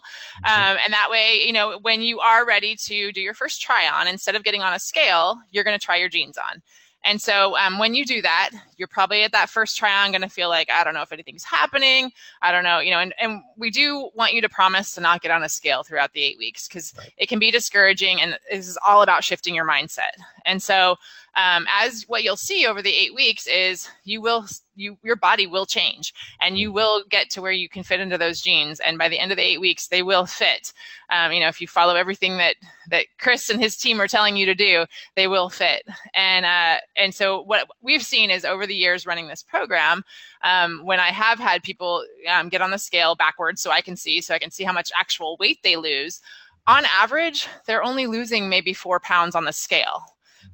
Um, 0.44 0.78
and 0.84 0.94
that 0.94 1.08
way, 1.10 1.42
you 1.44 1.52
know, 1.52 1.80
when 1.82 2.02
you 2.02 2.20
are 2.20 2.46
ready 2.46 2.76
to 2.76 3.12
do 3.12 3.22
your 3.22 3.34
first 3.34 3.60
try 3.60 3.88
on, 3.88 4.08
instead 4.08 4.36
of 4.36 4.44
getting 4.44 4.62
on 4.62 4.74
a 4.74 4.80
scale, 4.80 5.40
you're 5.50 5.64
going 5.64 5.78
to 5.78 5.84
try 5.84 5.96
your 5.96 6.10
jeans 6.10 6.38
on. 6.38 6.62
And 7.04 7.20
so 7.20 7.58
um, 7.58 7.80
when 7.80 7.96
you 7.96 8.06
do 8.06 8.22
that, 8.22 8.52
you're 8.78 8.88
probably 8.88 9.24
at 9.24 9.32
that 9.32 9.50
first 9.50 9.78
try 9.78 10.06
on 10.06 10.12
going 10.12 10.22
to 10.22 10.30
feel 10.30 10.50
like, 10.50 10.70
I 10.70 10.84
don't 10.84 10.94
know 10.94 11.02
if 11.02 11.12
anything's 11.12 11.44
happening. 11.44 12.12
I 12.42 12.52
don't 12.52 12.64
know, 12.64 12.80
you 12.80 12.92
know, 12.92 13.00
and, 13.00 13.14
and 13.20 13.42
we 13.58 13.70
do 13.70 14.10
want 14.14 14.34
you 14.34 14.42
to 14.42 14.50
promise 14.50 14.94
to 14.96 15.02
not 15.02 15.22
get 15.22 15.32
on 15.32 15.44
a 15.44 15.50
scale 15.50 15.84
throughout 15.84 16.14
the 16.14 16.24
eight 16.24 16.38
weeks 16.38 16.68
because 16.68 16.94
it 17.18 17.28
can 17.28 17.40
be 17.40 17.52
discouraging 17.52 18.22
and 18.22 18.38
this 18.50 18.68
is 18.68 18.78
all 18.86 19.02
about 19.02 19.24
shifting 19.24 19.56
your 19.56 19.68
mindset. 19.68 20.12
And 20.46 20.62
so 20.62 20.98
um, 21.38 21.68
as 21.72 22.04
what 22.08 22.24
you'll 22.24 22.36
see 22.36 22.66
over 22.66 22.82
the 22.82 22.94
eight 22.94 23.14
weeks 23.14 23.48
is 23.48 23.90
you 24.04 24.22
will 24.22 24.48
you 24.76 24.98
your 25.04 25.16
body 25.16 25.48
will 25.48 25.66
change 25.66 26.14
and 26.42 26.58
you 26.58 26.72
will 26.72 27.04
get 27.10 27.30
to 27.30 27.42
where 27.42 27.52
you 27.52 27.70
can 27.70 27.84
fit 27.84 28.00
into 28.00 28.18
those 28.18 28.42
jeans 28.42 28.80
and 28.80 28.98
by 28.98 29.10
the 29.10 29.20
end 29.20 29.32
of 29.32 29.38
the 29.38 29.44
eight 29.44 29.60
weeks 29.60 29.88
they 29.88 30.04
will 30.04 30.26
fit 30.26 30.72
um, 31.10 31.32
you 31.32 31.40
know 31.40 31.48
if 31.48 31.60
you 31.60 31.68
follow 31.68 31.96
everything 31.96 32.38
that 32.38 32.56
that 32.90 33.06
chris 33.20 33.50
and 33.50 33.62
his 33.62 33.76
team 33.76 34.00
are 34.00 34.08
telling 34.08 34.38
you 34.38 34.46
to 34.46 34.56
do 34.56 34.86
they 35.16 35.28
will 35.28 35.50
fit 35.50 35.84
and 36.14 36.46
uh, 36.46 36.78
and 36.96 37.14
so 37.14 37.42
what 37.42 37.68
we've 37.82 38.04
seen 38.04 38.30
is 38.30 38.46
over 38.46 38.67
the 38.68 38.76
years 38.76 39.06
running 39.06 39.28
this 39.28 39.44
program 39.44 40.04
um, 40.44 40.86
when 40.86 41.00
i 41.00 41.08
have 41.08 41.40
had 41.40 41.64
people 41.64 42.04
um, 42.30 42.50
get 42.50 42.62
on 42.62 42.72
the 42.72 42.78
scale 42.78 43.16
backwards 43.16 43.62
so 43.62 43.72
i 43.72 43.82
can 43.82 43.96
see 43.96 44.22
so 44.22 44.34
i 44.34 44.40
can 44.40 44.52
see 44.52 44.64
how 44.64 44.74
much 44.74 44.92
actual 44.96 45.38
weight 45.40 45.60
they 45.64 45.76
lose 45.76 46.22
on 46.68 46.84
average 46.86 47.48
they're 47.66 47.84
only 47.84 48.08
losing 48.08 48.50
maybe 48.50 48.74
four 48.74 49.00
pounds 49.00 49.36
on 49.36 49.46
the 49.46 49.54
scale. 49.54 50.04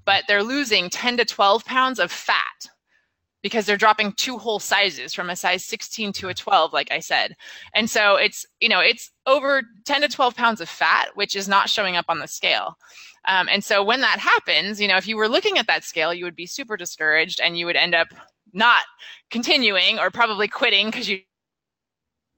But 0.06 0.24
they're 0.28 0.44
losing 0.44 0.90
10 0.90 1.18
to 1.18 1.26
12 1.26 1.66
pounds 1.66 2.00
of 2.00 2.12
fat 2.12 2.70
because 3.44 3.66
they're 3.66 3.78
dropping 3.78 4.14
two 4.14 4.38
whole 4.40 4.60
sizes 4.60 5.14
from 5.14 5.30
a 5.30 5.36
size 5.36 5.64
16 5.64 6.14
to 6.14 6.30
a 6.30 6.34
12 6.34 6.74
like 6.74 6.92
i 6.92 7.00
said. 7.00 7.36
And 7.76 7.90
so 7.90 8.16
it's 8.16 8.46
you 8.60 8.70
know 8.70 8.80
it's 8.80 9.12
over 9.28 9.62
10 9.86 10.02
to 10.02 10.08
12 10.08 10.36
pounds 10.36 10.62
of 10.62 10.70
fat 10.70 11.10
which 11.14 11.36
is 11.36 11.48
not 11.48 11.70
showing 11.70 11.96
up 11.96 12.06
on 12.10 12.20
the 12.20 12.28
scale. 12.28 12.78
Um, 13.26 13.48
and 13.50 13.64
so 13.64 13.84
when 13.84 14.02
that 14.02 14.20
happens 14.20 14.82
you 14.82 14.88
know 14.88 14.98
if 14.98 15.08
you 15.08 15.18
were 15.18 15.30
looking 15.30 15.60
at 15.60 15.68
that 15.68 15.84
scale 15.84 16.14
you 16.14 16.26
would 16.26 16.36
be 16.36 16.48
super 16.48 16.76
discouraged 16.78 17.40
and 17.40 17.58
you 17.58 17.68
would 17.68 17.76
end 17.76 17.94
up 17.94 18.08
not 18.54 18.84
continuing 19.30 20.00
or 20.00 20.10
probably 20.10 20.48
quitting 20.48 20.88
because 20.88 21.10
you 21.10 21.20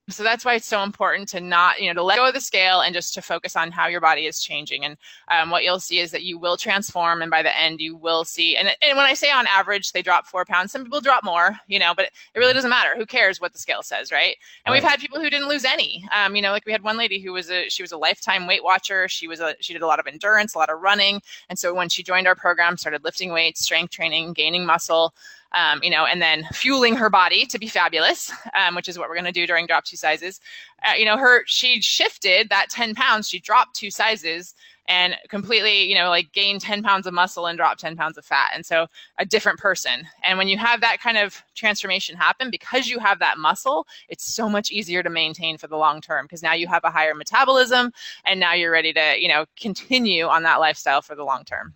so 0.10 0.24
that's 0.24 0.46
why 0.46 0.54
it's 0.54 0.68
so 0.68 0.84
important 0.84 1.28
to 1.30 1.42
not 1.42 1.82
you 1.82 1.88
know 1.88 1.94
to 1.94 2.04
let 2.04 2.18
go 2.18 2.28
of 2.28 2.34
the 2.34 2.42
scale 2.42 2.82
and 2.82 2.94
just 2.94 3.14
to 3.16 3.22
focus 3.22 3.56
on 3.56 3.72
how 3.72 3.88
your 3.88 4.02
body 4.02 4.28
is 4.28 4.44
changing. 4.44 4.86
And 4.86 4.98
um, 5.30 5.50
what 5.50 5.64
you'll 5.64 5.80
see 5.80 6.00
is 6.00 6.12
that 6.12 6.24
you 6.24 6.38
will 6.38 6.58
transform 6.58 7.22
and 7.22 7.32
by 7.32 7.42
the 7.42 7.58
end 7.58 7.82
you 7.82 7.96
will 7.96 8.24
see 8.24 8.56
and, 8.56 8.70
and 8.82 8.98
when 8.98 9.06
i 9.06 9.14
say 9.14 9.32
on 9.32 9.48
average 9.48 9.92
they 9.92 10.02
drop 10.02 10.28
four 10.28 10.46
pounds 10.46 10.72
some 10.72 10.84
people 10.84 11.02
drop 11.02 11.24
more 11.24 11.58
you 11.68 11.80
know 11.80 11.94
but 11.96 12.06
it 12.06 12.40
really 12.40 12.54
doesn't 12.54 12.70
matter. 12.70 12.96
Who 12.96 13.06
cares 13.06 13.42
what 13.42 13.54
the 13.54 13.60
scale 13.60 13.82
says 13.82 14.12
right? 14.12 14.36
And 14.66 14.74
we've 14.74 14.84
had 14.84 15.00
people 15.00 15.20
who 15.20 15.30
didn't 15.30 15.48
lose 15.48 15.66
any. 15.66 16.08
Um, 16.16 16.36
you 16.36 16.42
know 16.42 16.52
like 16.52 16.66
we 16.66 16.72
had 16.72 16.84
one 16.84 16.98
lady 16.98 17.20
who 17.20 17.34
was 17.34 17.50
a 17.50 17.70
she 17.70 17.84
was 17.84 17.92
a 17.92 17.98
lifetime 17.98 18.48
weight 18.48 18.64
watcher. 18.64 19.08
She 19.08 19.28
was 19.28 19.40
a 19.40 19.56
she 19.60 19.74
did 19.74 19.82
a 19.82 19.88
lot 19.88 20.00
of 20.00 20.08
endurance 20.08 20.56
a 20.56 20.58
lot 20.58 20.70
of 20.70 20.82
running. 20.82 21.22
And 21.50 21.58
so 21.58 21.74
when 21.74 21.90
she 21.90 22.04
joined 22.04 22.28
our 22.28 22.36
program 22.36 22.78
started 22.78 23.04
lifting 23.04 23.32
weights 23.32 23.62
strength 23.62 23.92
training 23.92 24.34
gaining 24.34 24.66
muscle 24.66 25.14
um, 25.54 25.80
you 25.84 25.90
know, 25.90 26.06
and 26.06 26.22
then 26.22 26.48
fueling 26.52 26.96
her 26.96 27.10
body 27.10 27.46
to 27.46 27.60
be 27.60 27.68
fabulous, 27.68 28.32
um, 28.54 28.76
which 28.76 28.88
is 28.88 28.98
what 28.98 29.10
we're 29.10 29.16
going 29.16 29.26
to 29.26 29.32
do 29.32 29.48
during 29.48 29.68
drop 29.68 29.86
two 29.86 29.98
sizes. 29.98 30.40
Uh, 30.84 30.94
you 30.94 31.06
know, 31.06 31.18
her 31.18 31.44
she 31.46 31.82
shifted 31.82 32.50
that 32.50 32.70
10 32.70 32.96
pounds, 32.96 33.30
she 33.30 33.40
dropped 33.40 33.76
two 33.76 33.90
sizes 33.90 34.54
and 34.88 35.16
completely, 35.30 35.84
you 35.84 35.96
know, 35.96 36.10
like 36.10 36.32
gained 36.32 36.62
10 36.62 36.84
pounds 36.84 37.08
of 37.08 37.14
muscle 37.14 37.48
and 37.48 37.58
dropped 37.58 37.80
10 37.80 37.96
pounds 37.96 38.18
of 38.18 38.26
fat. 38.26 38.52
And 38.54 38.66
so 38.66 38.88
a 39.18 39.26
different 39.26 39.60
person. 39.60 40.08
And 40.24 40.38
when 40.38 40.48
you 40.48 40.58
have 40.58 40.82
that 40.82 41.00
kind 41.00 41.18
of 41.18 41.42
transformation 41.56 42.16
happen, 42.16 42.52
because 42.52 42.88
you 42.88 43.00
have 43.00 43.20
that 43.20 43.38
muscle, 43.38 43.88
it's 44.10 44.24
so 44.24 44.48
much 44.48 44.72
easier 44.72 45.02
to 45.02 45.10
maintain 45.10 45.58
for 45.58 45.68
the 45.68 45.78
long 45.78 46.02
term 46.02 46.26
because 46.26 46.44
now 46.44 46.54
you 46.54 46.68
have 46.68 46.84
a 46.84 46.92
higher 46.92 47.16
metabolism 47.16 47.92
and 48.26 48.40
now 48.40 48.54
you're 48.54 48.72
ready 48.72 48.94
to, 48.94 49.16
you 49.18 49.28
know, 49.28 49.46
continue 49.60 50.26
on 50.26 50.44
that 50.44 50.60
lifestyle 50.60 51.02
for 51.02 51.16
the 51.16 51.24
long 51.24 51.44
term. 51.46 51.74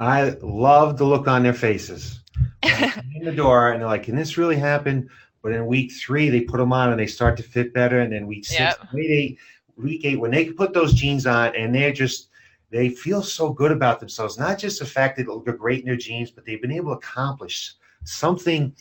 I 0.00 0.36
love 0.40 0.98
the 0.98 1.04
look 1.04 1.28
on 1.28 1.42
their 1.42 1.52
faces. 1.52 2.17
In 2.62 3.24
the 3.24 3.32
door, 3.32 3.72
and 3.72 3.80
they're 3.80 3.88
like, 3.88 4.04
"Can 4.04 4.16
this 4.16 4.36
really 4.38 4.56
happen?" 4.56 5.08
But 5.42 5.52
in 5.52 5.66
week 5.66 5.92
three, 5.92 6.28
they 6.30 6.40
put 6.40 6.58
them 6.58 6.72
on 6.72 6.90
and 6.90 6.98
they 6.98 7.06
start 7.06 7.36
to 7.36 7.42
fit 7.42 7.72
better. 7.72 8.00
And 8.00 8.12
then 8.12 8.26
week 8.26 8.44
six, 8.44 8.58
Yep. 8.60 8.92
week 8.92 9.10
eight, 9.10 9.38
week 9.76 10.04
eight, 10.04 10.16
when 10.20 10.30
they 10.32 10.44
can 10.44 10.54
put 10.54 10.72
those 10.74 10.92
jeans 10.94 11.26
on 11.26 11.54
and 11.54 11.74
they're 11.74 11.92
just 11.92 12.28
they 12.70 12.90
feel 12.90 13.22
so 13.22 13.50
good 13.50 13.72
about 13.72 13.98
themselves. 13.98 14.38
Not 14.38 14.58
just 14.58 14.78
the 14.80 14.84
fact 14.84 15.16
that 15.16 15.22
they 15.22 15.32
look 15.32 15.46
great 15.58 15.80
in 15.80 15.86
their 15.86 15.96
jeans, 15.96 16.30
but 16.30 16.44
they've 16.44 16.60
been 16.60 16.72
able 16.72 16.90
to 16.92 16.98
accomplish 16.98 17.74
something 18.04 18.74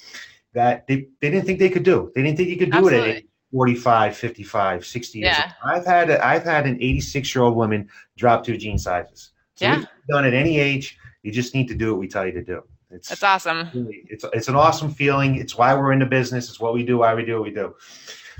that 0.53 0.85
they, 0.87 1.07
they 1.21 1.29
didn't 1.29 1.45
think 1.45 1.59
they 1.59 1.69
could 1.69 1.83
do. 1.83 2.11
They 2.13 2.21
didn't 2.23 2.35
think 2.37 2.49
you 2.49 2.57
could 2.57 2.71
do 2.71 2.87
it 2.89 2.93
at 2.93 2.99
Absolutely. 2.99 3.27
45, 3.53 4.17
55, 4.17 4.85
60 4.85 5.19
years. 5.19 5.37
Yeah. 5.37 5.51
old. 5.63 5.73
I've 5.77 5.85
had 5.85 6.11
I've 6.11 6.43
had 6.43 6.65
an 6.67 6.77
86 6.81 7.33
year 7.33 7.43
old 7.45 7.55
woman 7.55 7.87
drop 8.17 8.43
two 8.43 8.57
jean 8.57 8.77
sizes. 8.77 9.31
So 9.55 9.65
Yeah. 9.65 9.85
done 10.09 10.25
at 10.25 10.33
any 10.33 10.59
age. 10.59 10.97
You 11.23 11.31
just 11.31 11.53
need 11.53 11.67
to 11.69 11.75
do 11.75 11.91
what 11.91 11.99
we 11.99 12.07
tell 12.09 12.25
you 12.25 12.33
to 12.33 12.43
do. 12.43 12.63
It's 12.89 13.09
That's 13.09 13.23
awesome. 13.23 13.69
really- 13.73 14.03
it's 14.09 14.23
it's 14.33 14.47
an 14.47 14.55
awesome 14.55 14.93
feeling. 14.93 15.35
It's 15.35 15.57
why 15.57 15.73
we're 15.75 15.91
in 15.91 15.99
the 15.99 16.05
business. 16.05 16.49
It's 16.49 16.59
what 16.59 16.73
we 16.73 16.83
do. 16.83 16.99
Why 16.99 17.13
we 17.13 17.25
do 17.25 17.33
what 17.35 17.43
we 17.43 17.51
do. 17.51 17.75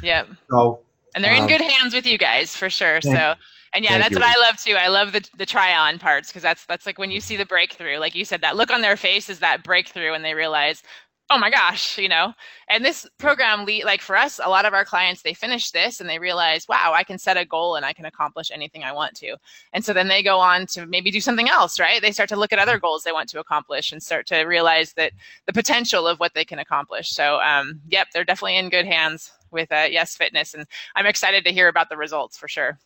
Yep. 0.02 0.30
So 0.50 0.80
and 1.16 1.24
they're 1.24 1.34
in 1.34 1.44
Um, 1.44 1.48
good 1.48 1.62
hands 1.62 1.94
with 1.94 2.06
you 2.06 2.18
guys 2.18 2.56
for 2.56 2.70
sure. 2.70 3.02
So, 3.02 3.34
and 3.74 3.84
yeah, 3.84 3.90
thank 3.92 4.04
that's 4.04 4.12
you. 4.12 4.20
what 4.20 4.26
I 4.26 4.40
love 4.40 4.58
too. 4.58 4.76
I 4.76 4.88
love 4.88 5.12
the 5.12 5.28
the 5.38 5.46
try 5.46 5.76
on 5.76 6.00
parts 6.00 6.30
because 6.30 6.44
that's 6.44 6.66
that's 6.66 6.86
like 6.86 6.98
when 6.98 7.12
you 7.12 7.20
see 7.20 7.36
the 7.36 7.46
breakthrough, 7.46 7.98
like 7.98 8.16
you 8.16 8.24
said, 8.24 8.42
that 8.42 8.56
look 8.56 8.72
on 8.72 8.82
their 8.82 8.96
face 8.96 9.30
is 9.30 9.40
that 9.40 9.64
breakthrough, 9.64 10.12
when 10.12 10.22
they 10.22 10.34
realize, 10.34 10.82
oh 11.30 11.38
my 11.38 11.50
gosh, 11.50 11.98
you 11.98 12.08
know. 12.08 12.34
And 12.70 12.84
this 12.84 13.08
program, 13.18 13.66
like 13.84 14.02
for 14.02 14.16
us, 14.16 14.40
a 14.44 14.50
lot 14.50 14.66
of 14.66 14.74
our 14.74 14.86
clients 14.86 15.22
they 15.22 15.34
finish 15.34 15.72
this 15.72 16.00
and 16.00 16.10
they 16.10 16.20
realize, 16.20 16.68
wow, 16.68 16.94
I 16.96 17.04
can 17.04 17.18
set 17.18 17.38
a 17.38 17.46
goal 17.46 17.76
and 17.76 17.86
I 17.86 17.94
can 17.94 18.06
accomplish 18.06 18.50
anything 18.52 18.84
I 18.84 18.94
want 18.94 19.16
to. 19.18 19.36
And 19.74 19.84
so 19.84 19.94
then 19.94 20.08
they 20.08 20.24
go 20.24 20.40
on 20.40 20.66
to 20.68 20.86
maybe 20.86 21.12
do 21.12 21.22
something 21.22 21.50
else, 21.50 21.80
right? 21.80 22.02
They 22.02 22.12
start 22.12 22.30
to 22.30 22.36
look 22.36 22.54
at 22.54 22.60
other 22.60 22.80
goals 22.80 23.04
they 23.04 23.12
want 23.12 23.30
to 23.30 23.40
accomplish 23.40 23.92
and 23.92 24.02
start 24.02 24.26
to 24.28 24.44
realize 24.44 24.94
that 24.94 25.12
the 25.46 25.54
potential 25.54 26.08
of 26.08 26.20
what 26.20 26.34
they 26.34 26.46
can 26.46 26.60
accomplish. 26.60 27.10
So, 27.10 27.42
um, 27.42 27.82
yep, 27.90 28.08
they're 28.14 28.24
definitely 28.24 28.58
in 28.58 28.70
good 28.70 28.86
hands 28.86 29.32
with 29.52 29.72
uh, 29.72 29.88
Yes 29.90 30.16
Fitness, 30.16 30.54
and 30.54 30.66
I'm 30.96 31.06
excited 31.06 31.46
to 31.46 31.52
hear 31.52 31.70
about 31.70 31.90
the 31.90 31.98
results 31.98 32.38
for 32.38 32.48
sure. 32.48 32.78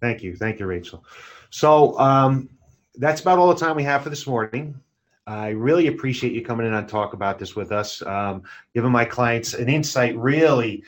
thank 0.00 0.22
you, 0.22 0.34
thank 0.36 0.58
you, 0.58 0.66
Rachel. 0.66 1.04
So 1.50 1.98
um, 1.98 2.48
that's 2.94 3.20
about 3.20 3.38
all 3.38 3.48
the 3.48 3.60
time 3.60 3.76
we 3.76 3.84
have 3.84 4.02
for 4.02 4.10
this 4.10 4.26
morning. 4.26 4.80
I 5.26 5.50
really 5.50 5.86
appreciate 5.86 6.32
you 6.32 6.42
coming 6.44 6.66
in 6.66 6.74
and 6.74 6.88
talk 6.88 7.12
about 7.12 7.38
this 7.38 7.54
with 7.54 7.70
us, 7.70 8.02
um, 8.02 8.42
giving 8.74 8.90
my 8.90 9.04
clients 9.04 9.54
an 9.54 9.68
insight. 9.68 10.16
Really, 10.16 10.82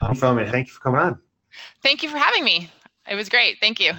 I'm 0.00 0.14
from 0.14 0.38
it. 0.38 0.50
Thank 0.50 0.68
you 0.68 0.74
for 0.74 0.80
coming 0.80 1.00
on. 1.00 1.18
Thank 1.82 2.02
you 2.02 2.08
for 2.08 2.18
having 2.18 2.44
me. 2.44 2.70
It 3.10 3.16
was 3.16 3.28
great. 3.28 3.58
Thank 3.60 3.80
you. 3.80 3.92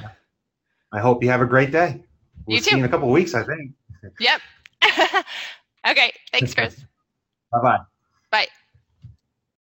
I 0.92 1.00
hope 1.00 1.24
you 1.24 1.30
have 1.30 1.42
a 1.42 1.46
great 1.46 1.72
day. 1.72 2.04
We'll 2.46 2.58
You 2.58 2.64
see 2.64 2.72
too. 2.72 2.78
you 2.78 2.84
in 2.84 2.88
a 2.88 2.92
couple 2.92 3.08
of 3.08 3.14
weeks, 3.14 3.34
I 3.34 3.44
think. 3.44 3.74
Yep. 4.20 4.42
okay. 5.88 6.12
Thanks, 6.32 6.54
Chris. 6.54 6.86
Bye 7.52 7.60
bye. 7.62 7.80
Bye. 8.32 8.48